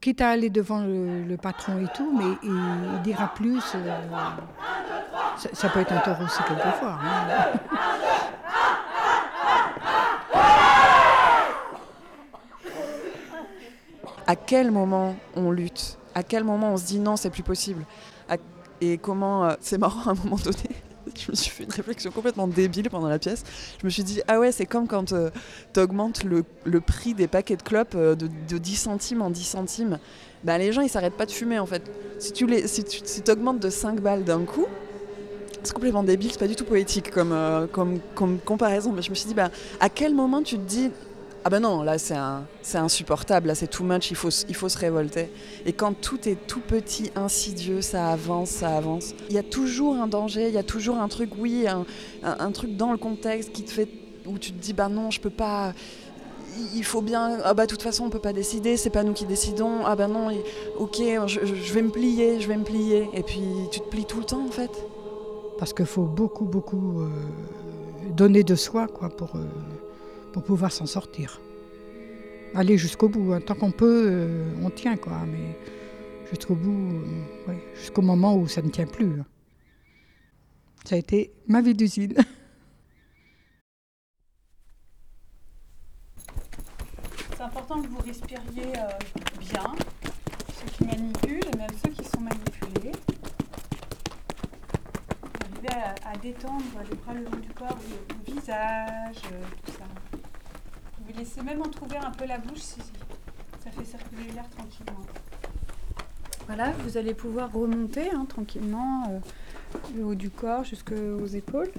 Quitte 0.00 0.22
à 0.22 0.30
aller 0.30 0.48
devant 0.50 0.80
le, 0.80 1.36
patron 1.36 1.78
et 1.84 1.88
tout, 1.94 2.16
mais 2.16 2.38
il, 2.42 3.02
dira 3.02 3.34
plus. 3.34 3.62
Euh, 3.74 4.00
ça, 5.52 5.68
peut 5.68 5.80
être 5.80 5.92
un 5.92 5.98
tort 5.98 6.20
aussi 6.22 6.42
quelquefois. 6.44 6.98
Hein. 7.02 7.58
À 14.26 14.36
quel 14.36 14.70
moment 14.70 15.16
on 15.36 15.50
lutte? 15.50 15.98
À 16.14 16.22
quel 16.22 16.44
moment 16.44 16.72
on 16.72 16.76
se 16.78 16.86
dit 16.86 16.98
non, 16.98 17.16
c'est 17.16 17.30
plus 17.30 17.42
possible? 17.42 17.84
Et 18.80 18.98
comment. 18.98 19.44
Euh, 19.44 19.54
c'est 19.60 19.78
marrant 19.78 20.10
à 20.10 20.12
un 20.12 20.24
moment 20.24 20.36
donné 20.36 20.70
je 21.16 21.30
me 21.30 21.36
suis 21.36 21.50
fait 21.50 21.64
une 21.64 21.72
réflexion 21.72 22.10
complètement 22.10 22.48
débile 22.48 22.90
pendant 22.90 23.08
la 23.08 23.18
pièce. 23.18 23.44
Je 23.80 23.86
me 23.86 23.90
suis 23.90 24.04
dit, 24.04 24.20
ah 24.28 24.40
ouais, 24.40 24.52
c'est 24.52 24.66
comme 24.66 24.86
quand 24.86 25.12
euh, 25.12 25.30
tu 25.72 25.80
augmentes 25.80 26.24
le, 26.24 26.44
le, 26.64 26.80
prix 26.80 27.14
des 27.14 27.26
paquets 27.26 27.56
de 27.56 27.62
clopes 27.62 27.94
euh, 27.94 28.14
de, 28.14 28.28
de, 28.48 28.58
10 28.58 28.76
centimes 28.76 29.22
en 29.22 29.30
10 29.30 29.44
centimes. 29.44 29.98
Ben, 30.42 30.58
les 30.58 30.72
gens, 30.72 30.82
ils 30.82 30.88
s'arrêtent 30.88 31.16
pas 31.16 31.26
de 31.26 31.30
fumer 31.30 31.58
en 31.58 31.66
fait. 31.66 31.82
Si 32.18 32.32
tu, 32.32 32.46
les, 32.46 32.66
si 32.68 32.84
tu 32.84 33.00
si 33.04 33.22
augmentes 33.30 33.60
de 33.60 33.70
5 33.70 34.00
balles 34.00 34.24
d'un 34.24 34.44
coup, 34.44 34.66
c'est 35.62 35.72
complètement 35.72 36.02
débile, 36.02 36.30
c'est 36.30 36.38
pas 36.38 36.48
du 36.48 36.56
tout 36.56 36.64
poétique 36.64 37.10
comme, 37.10 37.32
euh, 37.32 37.66
comme, 37.66 37.98
comme, 38.14 38.38
comparaison. 38.38 38.92
Mais 38.92 39.02
je 39.02 39.10
me 39.10 39.14
suis 39.14 39.28
dit, 39.28 39.34
bah, 39.34 39.50
à 39.80 39.88
quel 39.88 40.14
moment 40.14 40.42
tu 40.42 40.56
te 40.56 40.62
dis, 40.62 40.90
ah 41.46 41.50
ben 41.50 41.60
non, 41.60 41.82
là 41.82 41.98
c'est 41.98 42.78
insupportable, 42.78 43.48
là 43.48 43.54
c'est 43.54 43.66
too 43.66 43.84
much, 43.84 44.10
il 44.10 44.16
faut, 44.16 44.30
il 44.48 44.54
faut 44.54 44.70
se 44.70 44.78
révolter. 44.78 45.28
Et 45.66 45.74
quand 45.74 45.92
tout 45.92 46.26
est 46.26 46.46
tout 46.46 46.60
petit, 46.60 47.10
insidieux, 47.16 47.82
ça 47.82 48.08
avance, 48.08 48.48
ça 48.48 48.74
avance. 48.74 49.14
Il 49.28 49.34
y 49.34 49.38
a 49.38 49.42
toujours 49.42 49.94
un 49.94 50.06
danger, 50.06 50.48
il 50.48 50.54
y 50.54 50.58
a 50.58 50.62
toujours 50.62 50.96
un 50.96 51.08
truc, 51.08 51.32
oui, 51.38 51.66
un, 52.22 52.50
truc 52.52 52.78
dans 52.78 52.92
le 52.92 52.98
contexte 52.98 53.52
qui 53.52 53.62
te 53.62 53.70
fait, 53.70 53.88
où 54.24 54.38
tu 54.38 54.52
te 54.52 54.58
dis, 54.58 54.72
bah 54.72 54.88
non, 54.88 55.10
je 55.10 55.20
peux 55.20 55.28
pas, 55.28 55.74
il 56.74 56.82
faut 56.82 57.02
bien, 57.02 57.38
ah 57.44 57.52
bah 57.52 57.66
de 57.66 57.70
toute 57.70 57.82
façon 57.82 58.04
on 58.06 58.10
peut 58.10 58.20
pas 58.20 58.32
décider, 58.32 58.78
c'est 58.78 58.88
pas 58.88 59.02
nous 59.02 59.12
qui 59.12 59.26
décidons, 59.26 59.84
ah 59.84 59.96
bah 59.96 60.08
non, 60.08 60.30
ok, 60.78 60.96
je, 61.26 61.40
je, 61.44 61.72
vais 61.74 61.82
me 61.82 61.90
plier, 61.90 62.40
je 62.40 62.48
vais 62.48 62.56
me 62.56 62.64
plier. 62.64 63.10
Et 63.12 63.22
puis 63.22 63.42
tu 63.70 63.80
te 63.80 63.88
plies 63.90 64.06
tout 64.06 64.18
le 64.18 64.24
temps 64.24 64.46
en 64.46 64.50
fait. 64.50 64.70
Parce 65.58 65.74
qu'il 65.74 65.84
faut 65.84 66.06
beaucoup, 66.06 66.46
beaucoup 66.46 67.02
euh, 67.02 67.10
donner 68.16 68.44
de 68.44 68.54
soi 68.54 68.86
quoi, 68.86 69.10
pour... 69.10 69.36
Euh, 69.36 69.44
pour 70.34 70.42
pouvoir 70.42 70.72
s'en 70.72 70.84
sortir. 70.86 71.40
Aller 72.56 72.76
jusqu'au 72.76 73.08
bout, 73.08 73.32
hein. 73.32 73.40
tant 73.40 73.54
qu'on 73.54 73.70
peut, 73.70 74.08
euh, 74.10 74.52
on 74.62 74.70
tient 74.70 74.96
quoi, 74.96 75.20
mais 75.30 75.56
jusqu'au 76.28 76.56
bout, 76.56 77.04
euh, 77.48 77.52
jusqu'au 77.76 78.02
moment 78.02 78.34
où 78.34 78.48
ça 78.48 78.60
ne 78.60 78.68
tient 78.68 78.88
plus. 78.88 79.20
Hein. 79.20 79.26
Ça 80.84 80.96
a 80.96 80.98
été 80.98 81.32
ma 81.46 81.62
vie 81.62 81.74
d'usine. 81.74 82.14
C'est 87.36 87.42
important 87.42 87.80
que 87.80 87.86
vous 87.86 88.02
respiriez 88.04 88.72
euh, 88.76 88.88
bien, 89.38 89.72
ceux 90.52 90.66
qui 90.76 90.84
manipulent 90.84 91.46
et 91.52 91.56
même 91.56 91.70
ceux 91.84 91.90
qui 91.90 92.02
sont 92.04 92.20
manipulés. 92.20 92.90
à 96.06 96.16
détendre 96.18 96.62
les 96.88 96.96
bras 96.96 97.14
le 97.14 97.24
long 97.24 97.36
du 97.36 97.48
corps, 97.48 97.78
le 98.26 98.32
visage, 98.32 99.22
tout 99.64 99.72
ça. 99.72 99.93
Vous 101.06 101.12
pouvez 101.12 101.24
laisser 101.24 101.42
même 101.42 101.60
entrouvrir 101.60 102.04
un 102.06 102.10
peu 102.10 102.24
la 102.26 102.38
bouche 102.38 102.58
si 102.60 102.78
ça 103.62 103.70
fait 103.70 103.84
circuler 103.84 104.30
l'air 104.32 104.48
tranquillement. 104.50 105.00
Voilà, 106.46 106.72
vous 106.72 106.96
allez 106.96 107.14
pouvoir 107.14 107.52
remonter 107.52 108.10
hein, 108.10 108.26
tranquillement 108.28 109.04
euh, 109.10 109.18
le 109.96 110.04
haut 110.04 110.14
du 110.14 110.30
corps 110.30 110.64
jusqu'aux 110.64 111.26
épaules. 111.26 111.72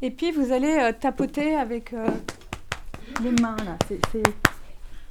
Et 0.00 0.10
puis 0.10 0.30
vous 0.32 0.52
allez 0.52 0.78
euh, 0.78 0.92
tapoter 0.92 1.54
avec 1.54 1.92
euh, 1.92 2.06
les 3.22 3.30
mains 3.32 3.56
là. 3.64 3.78
C'est, 3.88 4.00
c'est- 4.10 4.22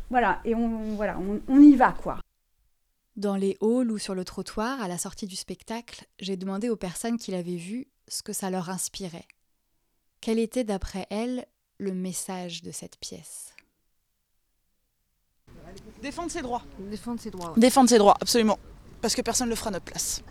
Voilà, 0.09 0.41
et 0.45 0.53
on, 0.55 0.95
voilà, 0.95 1.17
on, 1.19 1.39
on 1.47 1.61
y 1.61 1.75
va 1.75 1.91
quoi. 1.93 2.19
Dans 3.15 3.35
les 3.35 3.57
halls 3.61 3.91
ou 3.91 3.97
sur 3.97 4.15
le 4.15 4.23
trottoir, 4.25 4.81
à 4.81 4.87
la 4.87 4.97
sortie 4.97 5.27
du 5.27 5.35
spectacle, 5.35 6.05
j'ai 6.19 6.37
demandé 6.37 6.69
aux 6.69 6.75
personnes 6.75 7.17
qui 7.17 7.31
l'avaient 7.31 7.55
vu 7.55 7.87
ce 8.11 8.21
que 8.23 8.33
ça 8.33 8.49
leur 8.49 8.69
inspirait. 8.69 9.25
Quel 10.19 10.37
était, 10.37 10.63
d'après 10.63 11.07
elles, 11.09 11.45
le 11.77 11.93
message 11.93 12.61
de 12.61 12.71
cette 12.71 12.97
pièce? 12.99 13.53
Défendre 16.01 16.29
ses 16.29 16.41
droits. 16.41 16.63
Défendre 16.79 17.19
ses 17.21 17.31
droits. 17.31 17.53
Défendre 17.57 17.89
ses 17.89 17.97
droits, 17.97 18.15
absolument. 18.19 18.59
Parce 19.01 19.15
que 19.15 19.21
personne 19.21 19.47
ne 19.47 19.51
le 19.51 19.55
fera 19.55 19.69
à 19.69 19.71
notre 19.71 19.85
place. 19.85 20.21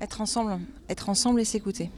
Être 0.00 0.20
ensemble, 0.20 0.60
être 0.88 1.08
ensemble 1.08 1.40
et 1.40 1.44
s'écouter. 1.44 1.90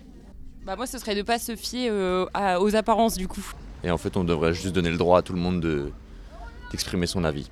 Bah 0.64 0.76
moi, 0.76 0.86
ce 0.86 0.98
serait 0.98 1.14
de 1.14 1.22
pas 1.22 1.38
se 1.38 1.56
fier 1.56 1.88
euh, 1.90 2.26
à- 2.34 2.60
aux 2.60 2.76
apparences 2.76 3.16
du 3.16 3.26
coup. 3.26 3.44
Et 3.82 3.90
en 3.90 3.98
fait, 3.98 4.16
on 4.16 4.24
devrait 4.24 4.52
juste 4.54 4.74
donner 4.74 4.90
le 4.90 4.98
droit 4.98 5.18
à 5.18 5.22
tout 5.22 5.32
le 5.32 5.40
monde 5.40 5.60
de- 5.60 5.90
d'exprimer 6.70 7.06
son 7.06 7.24
avis. 7.24 7.48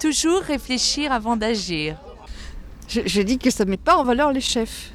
Toujours 0.00 0.40
réfléchir 0.40 1.12
avant 1.12 1.36
d'agir. 1.36 2.00
Je, 2.88 3.02
je 3.06 3.20
dis 3.20 3.38
que 3.38 3.50
ça 3.50 3.64
met 3.66 3.76
pas 3.76 3.96
en 3.96 4.04
valeur 4.04 4.32
les 4.32 4.40
chefs. 4.40 4.90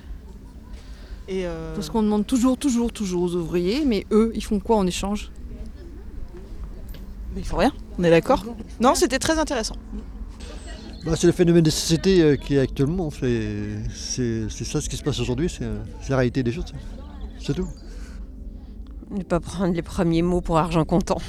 Et 1.31 1.45
euh, 1.45 1.75
Parce 1.75 1.89
qu'on 1.91 2.01
demande 2.01 2.25
toujours, 2.25 2.57
toujours, 2.57 2.91
toujours 2.91 3.21
aux 3.21 3.35
ouvriers, 3.35 3.83
mais 3.85 4.05
eux, 4.11 4.31
ils 4.33 4.43
font 4.43 4.59
quoi 4.59 4.77
en 4.77 4.87
échange? 4.87 5.31
Mais 7.35 7.41
il 7.41 7.45
faut 7.45 7.57
rien, 7.57 7.71
on 7.99 8.03
est 8.03 8.09
d'accord? 8.09 8.43
Non, 8.81 8.95
c'était 8.95 9.19
très 9.19 9.37
intéressant. 9.37 9.75
Bah, 11.05 11.13
c'est 11.15 11.27
le 11.27 11.33
phénomène 11.33 11.63
de 11.63 11.69
société 11.69 12.21
euh, 12.21 12.35
qui 12.35 12.55
est 12.55 12.59
actuellement. 12.59 13.09
C'est 13.11 13.77
c'est- 13.93 14.49
c'est 14.49 14.65
ça 14.65 14.81
ce 14.81 14.89
qui 14.89 14.97
se 14.97 15.03
passe 15.03 15.19
aujourd'hui, 15.19 15.47
c'est 15.49 15.63
euh, 15.63 15.77
c'est 16.01 16.09
la 16.09 16.17
réalité 16.17 16.41
des 16.43 16.51
choses. 16.51 16.65
C'est 17.39 17.53
tout. 17.53 17.67
Ne 19.11 19.21
pas 19.23 19.39
prendre 19.39 19.73
les 19.73 19.81
premiers 19.83 20.23
mots 20.23 20.41
pour 20.41 20.57
argent 20.57 20.83
comptant. 20.83 21.19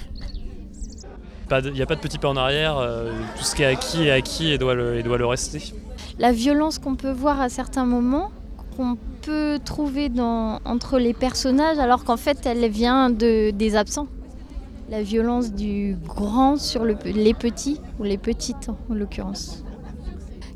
Il 1.53 1.73
n'y 1.73 1.83
a 1.83 1.87
pas 1.87 1.97
de 1.97 2.01
petit 2.01 2.19
pas 2.19 2.29
en 2.29 2.37
arrière, 2.37 2.79
euh, 2.79 3.13
tout 3.37 3.45
ce 3.45 3.55
qui 3.55 3.63
est 3.63 3.67
acquis 3.67 4.05
est 4.05 4.11
acquis 4.11 4.51
et 4.53 4.59
doit 4.59 4.75
le, 4.75 4.97
et 4.99 5.03
doit 5.03 5.19
le 5.19 5.27
rester. 5.27 5.61
La 6.19 6.33
violence 6.33 6.79
qu'on 6.79 6.95
peut 6.97 7.11
voir 7.13 7.41
à 7.41 7.49
certains 7.49 7.85
moments, 7.85 8.31
qu'on 8.77 8.97
peut 9.23 9.59
trouver 9.65 10.09
dans, 10.09 10.61
entre 10.65 10.99
les 10.99 11.15
personnages, 11.15 11.79
alors 11.79 12.05
qu'en 12.05 12.17
fait 12.17 12.39
elle 12.47 12.69
vient 12.71 13.11
de, 13.11 13.51
des 13.51 13.77
absents. 13.77 14.07
La 14.91 15.03
violence 15.03 15.53
du 15.53 15.97
grand 16.05 16.57
sur 16.57 16.85
le- 16.85 16.97
les 17.05 17.35
petits, 17.35 17.81
ou 17.99 18.03
les 18.05 18.19
petites 18.19 18.69
en 18.69 18.95
l'occurrence. 18.95 19.63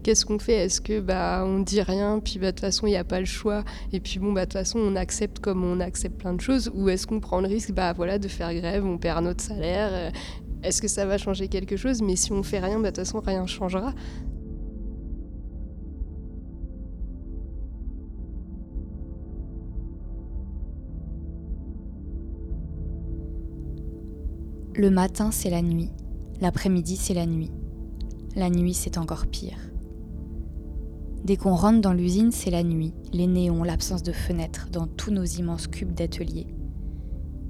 Qu'est-ce 0.03 0.27
qu'on 0.27 0.39
fait? 0.39 0.57
Est-ce 0.67 0.83
que 0.83 1.01
bah 1.01 1.45
on 1.47 1.61
dit 1.61 1.81
rien 1.81 2.21
puis 2.23 2.39
bah 2.39 2.47
de 2.47 2.51
toute 2.51 2.61
façon 2.61 2.87
il 2.87 2.91
n'y 2.91 2.97
a 2.97 3.05
pas 3.05 3.21
le 3.21 3.25
choix 3.27 3.65
et 3.91 4.01
puis 4.01 4.19
bon 4.19 4.33
bah 4.35 4.43
de 4.43 4.51
toute 4.51 4.59
façon 4.59 4.79
on 4.79 4.97
accepte 4.97 5.39
comme 5.39 5.65
on 5.65 5.81
accepte 5.81 6.19
plein 6.19 6.35
de 6.35 6.43
choses 6.43 6.71
ou 6.75 6.91
est-ce 6.91 7.07
qu'on 7.07 7.21
prend 7.21 7.41
le 7.41 7.49
risque 7.49 7.73
bah 7.73 7.95
voilà 7.95 8.19
de 8.19 8.29
faire 8.29 8.53
grève, 8.53 8.85
on 8.85 8.99
perd 8.99 9.25
notre 9.25 9.43
salaire? 9.43 10.13
Est-ce 10.63 10.83
que 10.83 10.89
ça 10.89 11.07
va 11.07 11.17
changer 11.17 11.49
quelque 11.49 11.77
chose? 11.77 12.03
Mais 12.03 12.17
si 12.17 12.33
on 12.33 12.43
fait 12.43 12.59
rien 12.59 12.77
bah 12.81 12.91
de 12.91 12.97
toute 12.97 13.07
façon 13.07 13.21
rien 13.21 13.47
changera. 13.47 13.95
Le 24.77 24.91
matin, 24.91 25.31
c'est 25.31 25.51
la 25.51 25.63
nuit. 25.63 25.91
L'après-midi, 26.41 26.97
c'est 26.97 27.15
la 27.15 27.27
nuit. 27.27 27.53
La 28.35 28.51
nuit, 28.51 28.75
c'est 28.75 28.99
encore 28.99 29.29
pire. 29.29 29.57
Dès 31.23 31.37
qu'on 31.37 31.55
rentre 31.55 31.81
dans 31.81 31.93
l'usine, 31.93 32.33
c'est 32.33 32.51
la 32.51 32.65
nuit, 32.65 32.93
les 33.13 33.29
néons, 33.29 33.63
l'absence 33.63 34.03
de 34.03 34.11
fenêtres 34.11 34.67
dans 34.73 34.89
tous 34.89 35.13
nos 35.13 35.23
immenses 35.23 35.69
cubes 35.69 35.95
d'atelier. 35.95 36.49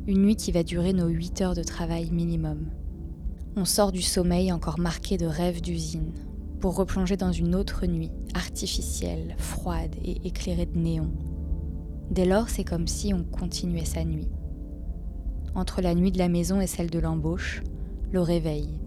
Une 0.07 0.21
nuit 0.21 0.37
qui 0.37 0.53
va 0.53 0.63
durer 0.63 0.93
nos 0.93 1.09
8 1.09 1.41
heures 1.41 1.55
de 1.55 1.63
travail 1.63 2.11
minimum. 2.11 2.67
On 3.57 3.65
sort 3.65 3.91
du 3.91 4.03
sommeil 4.03 4.53
encore 4.53 4.79
marqué 4.79 5.17
de 5.17 5.25
rêves 5.25 5.63
d'usine, 5.63 6.13
pour 6.61 6.77
replonger 6.77 7.17
dans 7.17 7.33
une 7.33 7.55
autre 7.55 7.87
nuit, 7.87 8.11
artificielle, 8.35 9.35
froide 9.39 9.97
et 10.05 10.27
éclairée 10.27 10.67
de 10.67 10.79
néons. 10.79 11.13
Dès 12.11 12.27
lors, 12.27 12.51
c'est 12.51 12.65
comme 12.65 12.87
si 12.87 13.15
on 13.15 13.25
continuait 13.25 13.87
sa 13.87 14.05
nuit. 14.05 14.29
Entre 15.55 15.81
la 15.81 15.95
nuit 15.95 16.11
de 16.11 16.19
la 16.19 16.29
maison 16.29 16.61
et 16.61 16.67
celle 16.67 16.91
de 16.91 16.99
l'embauche, 16.99 17.63
le 18.11 18.21
réveil. 18.21 18.81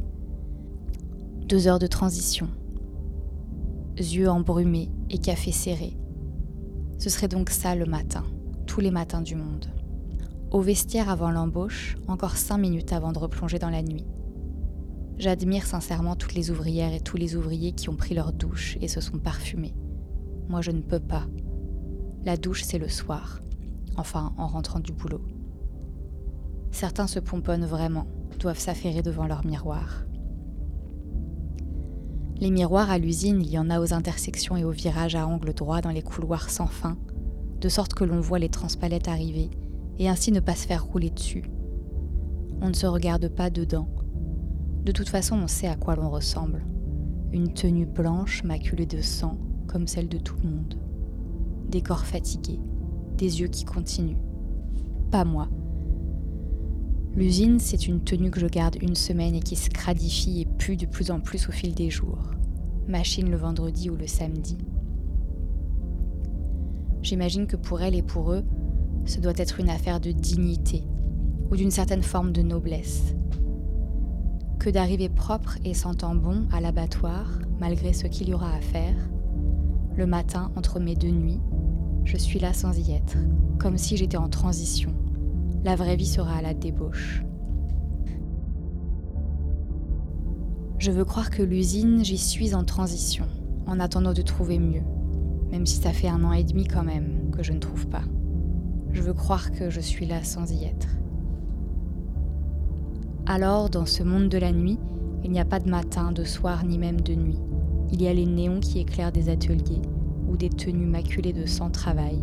Deux 1.47 1.67
heures 1.67 1.80
de 1.80 1.88
transition. 1.88 2.49
Yeux 3.95 4.30
embrumés 4.30 4.91
et 5.10 5.17
café 5.17 5.53
serré. 5.53 5.97
Ce 6.99 7.10
serait 7.10 7.30
donc 7.30 7.51
ça 7.51 7.73
le 7.73 7.86
matin, 7.86 8.25
tous 8.65 8.82
les 8.82 8.91
matins 8.91 9.21
du 9.21 9.36
monde. 9.36 9.67
Au 10.51 10.60
vestiaire 10.60 11.10
avant 11.10 11.32
l'embauche, 11.32 11.97
encore 12.08 12.36
cinq 12.36 12.58
minutes 12.58 12.91
avant 12.91 13.13
de 13.13 13.19
replonger 13.19 13.60
dans 13.60 13.69
la 13.69 13.82
nuit. 13.82 14.06
J'admire 15.17 15.65
sincèrement 15.65 16.17
toutes 16.17 16.36
les 16.36 16.51
ouvrières 16.51 16.93
et 16.93 16.99
tous 16.99 17.17
les 17.17 17.38
ouvriers 17.38 17.71
qui 17.71 17.88
ont 17.89 17.95
pris 17.95 18.13
leur 18.13 18.34
douche 18.34 18.77
et 18.82 18.89
se 18.89 18.99
sont 18.99 19.19
parfumés. 19.19 19.73
Moi, 20.49 20.62
je 20.62 20.71
ne 20.71 20.82
peux 20.82 20.99
pas. 20.99 21.27
La 22.25 22.36
douche, 22.36 22.63
c'est 22.63 22.77
le 22.77 22.89
soir. 22.89 23.39
Enfin, 23.95 24.34
en 24.38 24.47
rentrant 24.47 24.80
du 24.80 24.91
boulot. 24.91 25.21
Certains 26.78 27.08
se 27.08 27.20
pomponnent 27.20 27.66
vraiment, 27.66 28.06
doivent 28.40 28.60
s'affairer 28.60 29.02
devant 29.02 29.26
leur 29.26 29.44
miroir. 29.44 30.06
Les 32.40 32.52
miroirs 32.52 32.92
à 32.92 33.00
l'usine, 33.00 33.42
il 33.42 33.50
y 33.50 33.58
en 33.58 33.72
a 33.72 33.82
aux 33.82 33.96
intersections 33.96 34.56
et 34.56 34.63
aux 34.63 34.70
virages 34.70 35.16
à 35.16 35.26
angle 35.26 35.56
droit 35.56 35.82
dans 35.82 35.90
les 35.90 36.04
couloirs 36.04 36.52
sans 36.52 36.68
fin, 36.68 36.96
de 37.60 37.68
sorte 37.68 37.96
que 37.96 38.04
l'on 38.04 38.22
voit 38.22 38.38
les 38.38 38.50
transpalettes 38.50 39.08
arriver 39.08 39.50
et 39.98 40.08
ainsi 40.08 40.32
ne 40.32 40.40
pas 40.40 40.54
se 40.54 40.68
faire 40.68 40.86
rouler 40.86 41.10
dessus. 41.10 41.46
On 42.62 42.68
ne 42.68 42.76
se 42.76 42.86
regarde 42.86 43.28
pas 43.28 43.50
dedans. 43.50 43.90
De 44.84 44.92
toute 44.92 45.10
façon, 45.10 45.36
on 45.36 45.48
sait 45.48 45.68
à 45.68 45.78
quoi 45.78 45.96
l'on 45.96 46.12
ressemble. 46.12 46.63
Une 47.32 47.56
tenue 47.56 47.88
blanche 47.88 48.44
maculée 48.44 48.86
de 48.86 49.02
sang, 49.02 49.40
comme 49.66 49.88
celle 49.88 50.10
de 50.10 50.20
tout 50.20 50.36
le 50.44 50.50
monde. 50.52 50.76
Des 51.70 51.82
corps 51.82 52.06
fatigués, 52.06 52.60
des 53.18 53.42
yeux 53.42 53.48
qui 53.48 53.66
continuent. 53.66 54.22
Pas 55.10 55.26
moi. 55.26 55.50
L'usine, 57.17 57.60
c'est 57.60 57.88
une 57.88 58.01
tenue 58.01 58.30
que 58.30 58.39
je 58.39 58.45
garde 58.45 58.77
une 58.80 58.93
semaine 58.93 59.34
et 59.34 59.39
qui 59.39 59.56
se 59.56 59.71
cradifie 59.71 60.41
et 60.41 60.45
pue 60.45 60.77
de 60.77 60.86
plus 60.86 61.10
en 61.10 61.19
plus 61.19 61.49
au 61.49 61.51
fil 61.51 61.73
des 61.73 61.89
jours. 61.89 62.30
Machine 62.88 63.32
le 63.32 63.38
vendredi 63.38 63.89
ou 63.89 63.95
le 63.95 64.06
samedi. 64.06 64.56
J'imagine 67.01 67.47
que 67.47 67.56
pour 67.56 67.82
elle 67.82 67.95
et 67.95 68.03
pour 68.03 68.34
eux, 68.34 68.43
ce 69.06 69.19
doit 69.19 69.34
être 69.38 69.60
une 69.60 69.71
affaire 69.71 69.99
de 69.99 70.12
dignité 70.12 70.84
ou 71.49 71.56
d'une 71.56 71.71
certaine 71.71 72.03
forme 72.03 72.32
de 72.32 72.43
noblesse. 72.43 73.15
Que 74.60 74.69
d'arriver 74.69 75.10
propre 75.10 75.58
et 75.65 75.73
sentant 75.73 76.13
bon 76.13 76.47
à 76.51 76.62
l'abattoir, 76.62 77.39
malgré 77.60 77.93
ce 77.93 78.06
qu'il 78.06 78.30
y 78.30 78.34
aura 78.36 78.53
à 78.53 78.62
faire, 78.62 78.95
le 79.95 80.06
matin 80.06 80.51
entre 80.56 80.80
mes 80.80 80.93
deux 80.93 81.10
nuits, 81.10 81.41
je 82.06 82.17
suis 82.17 82.38
là 82.38 82.53
sans 82.53 82.77
y 82.77 82.91
être, 82.91 83.17
comme 83.58 83.80
si 83.80 83.97
j'étais 83.97 84.17
en 84.17 84.30
transition. 84.30 84.93
La 85.63 85.76
vraie 85.76 85.96
vie 85.96 86.06
sera 86.06 86.36
à 86.36 86.41
la 86.41 86.54
débauche. 86.54 87.24
Je 90.78 90.91
veux 90.91 91.06
croire 91.06 91.32
que 91.32 91.41
l'usine, 91.41 92.06
j'y 92.06 92.17
suis 92.17 92.54
en 92.54 92.63
transition, 92.63 93.26
en 93.65 93.80
attendant 93.80 94.13
de 94.13 94.22
trouver 94.22 94.60
mieux, 94.60 94.84
même 95.52 95.65
si 95.65 95.78
ça 95.78 95.91
fait 95.91 96.08
un 96.08 96.24
an 96.24 96.34
et 96.34 96.43
demi 96.43 96.65
quand 96.65 96.84
même 96.84 97.32
que 97.32 97.43
je 97.43 97.52
ne 97.52 97.60
trouve 97.60 97.88
pas. 97.88 98.04
Je 98.91 99.02
veux 99.02 99.13
croire 99.13 99.52
que 99.52 99.70
je 99.70 99.82
suis 99.82 100.06
là 100.06 100.24
sans 100.24 100.52
y 100.52 100.65
être. 100.65 100.88
Alors, 103.26 103.70
dans 103.70 103.86
ce 103.86 104.04
monde 104.04 104.30
de 104.30 104.38
la 104.38 104.51
nuit, 104.51 104.80
il 105.24 105.32
n'y 105.32 105.39
a 105.39 105.45
pas 105.45 105.60
de 105.60 105.70
matin, 105.70 106.12
de 106.12 106.24
soir, 106.24 106.64
ni 106.64 106.78
même 106.78 107.01
de 107.01 107.16
nuit. 107.16 107.39
Il 107.91 108.01
y 108.01 108.08
a 108.08 108.14
les 108.14 108.26
néons 108.26 108.60
qui 108.60 108.80
éclairent 108.80 109.12
des 109.12 109.30
ateliers, 109.30 109.82
ou 110.30 110.38
des 110.38 110.49
tenues 110.49 110.86
maculées 110.86 111.34
de 111.34 111.45
sang 111.45 111.70
travail. 111.70 112.22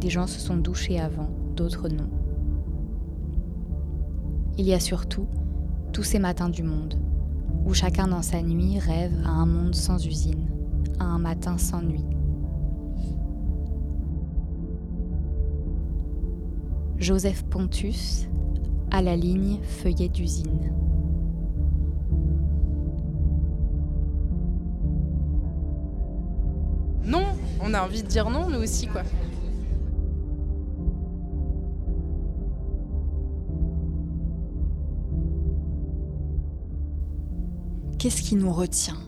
Des 0.00 0.10
gens 0.10 0.26
se 0.26 0.40
sont 0.40 0.56
douchés 0.56 1.00
avant, 1.00 1.28
d'autres 1.56 1.88
non. 1.88 2.08
Il 4.56 4.66
y 4.66 4.72
a 4.72 4.80
surtout 4.80 5.26
tous 5.92 6.02
ces 6.02 6.18
matins 6.18 6.48
du 6.48 6.62
monde, 6.62 6.94
où 7.64 7.74
chacun 7.74 8.08
dans 8.08 8.22
sa 8.22 8.42
nuit 8.42 8.78
rêve 8.78 9.12
à 9.24 9.30
un 9.30 9.46
monde 9.46 9.74
sans 9.74 10.04
usine, 10.06 10.48
à 10.98 11.04
un 11.04 11.18
matin 11.18 11.58
sans 11.58 11.82
nuit. 11.82 12.04
Joseph 16.96 17.44
Pontus, 17.44 18.28
à 18.90 19.02
la 19.02 19.16
ligne 19.16 19.58
feuillet 19.62 20.08
d'usine. 20.08 20.72
on 27.64 27.72
a 27.72 27.82
envie 27.82 28.02
de 28.02 28.08
dire 28.08 28.30
non, 28.30 28.48
nous 28.48 28.62
aussi, 28.62 28.86
quoi. 28.86 29.02
Qu'est-ce 38.04 38.20
qui 38.20 38.36
nous 38.36 38.52
retient? 38.52 38.98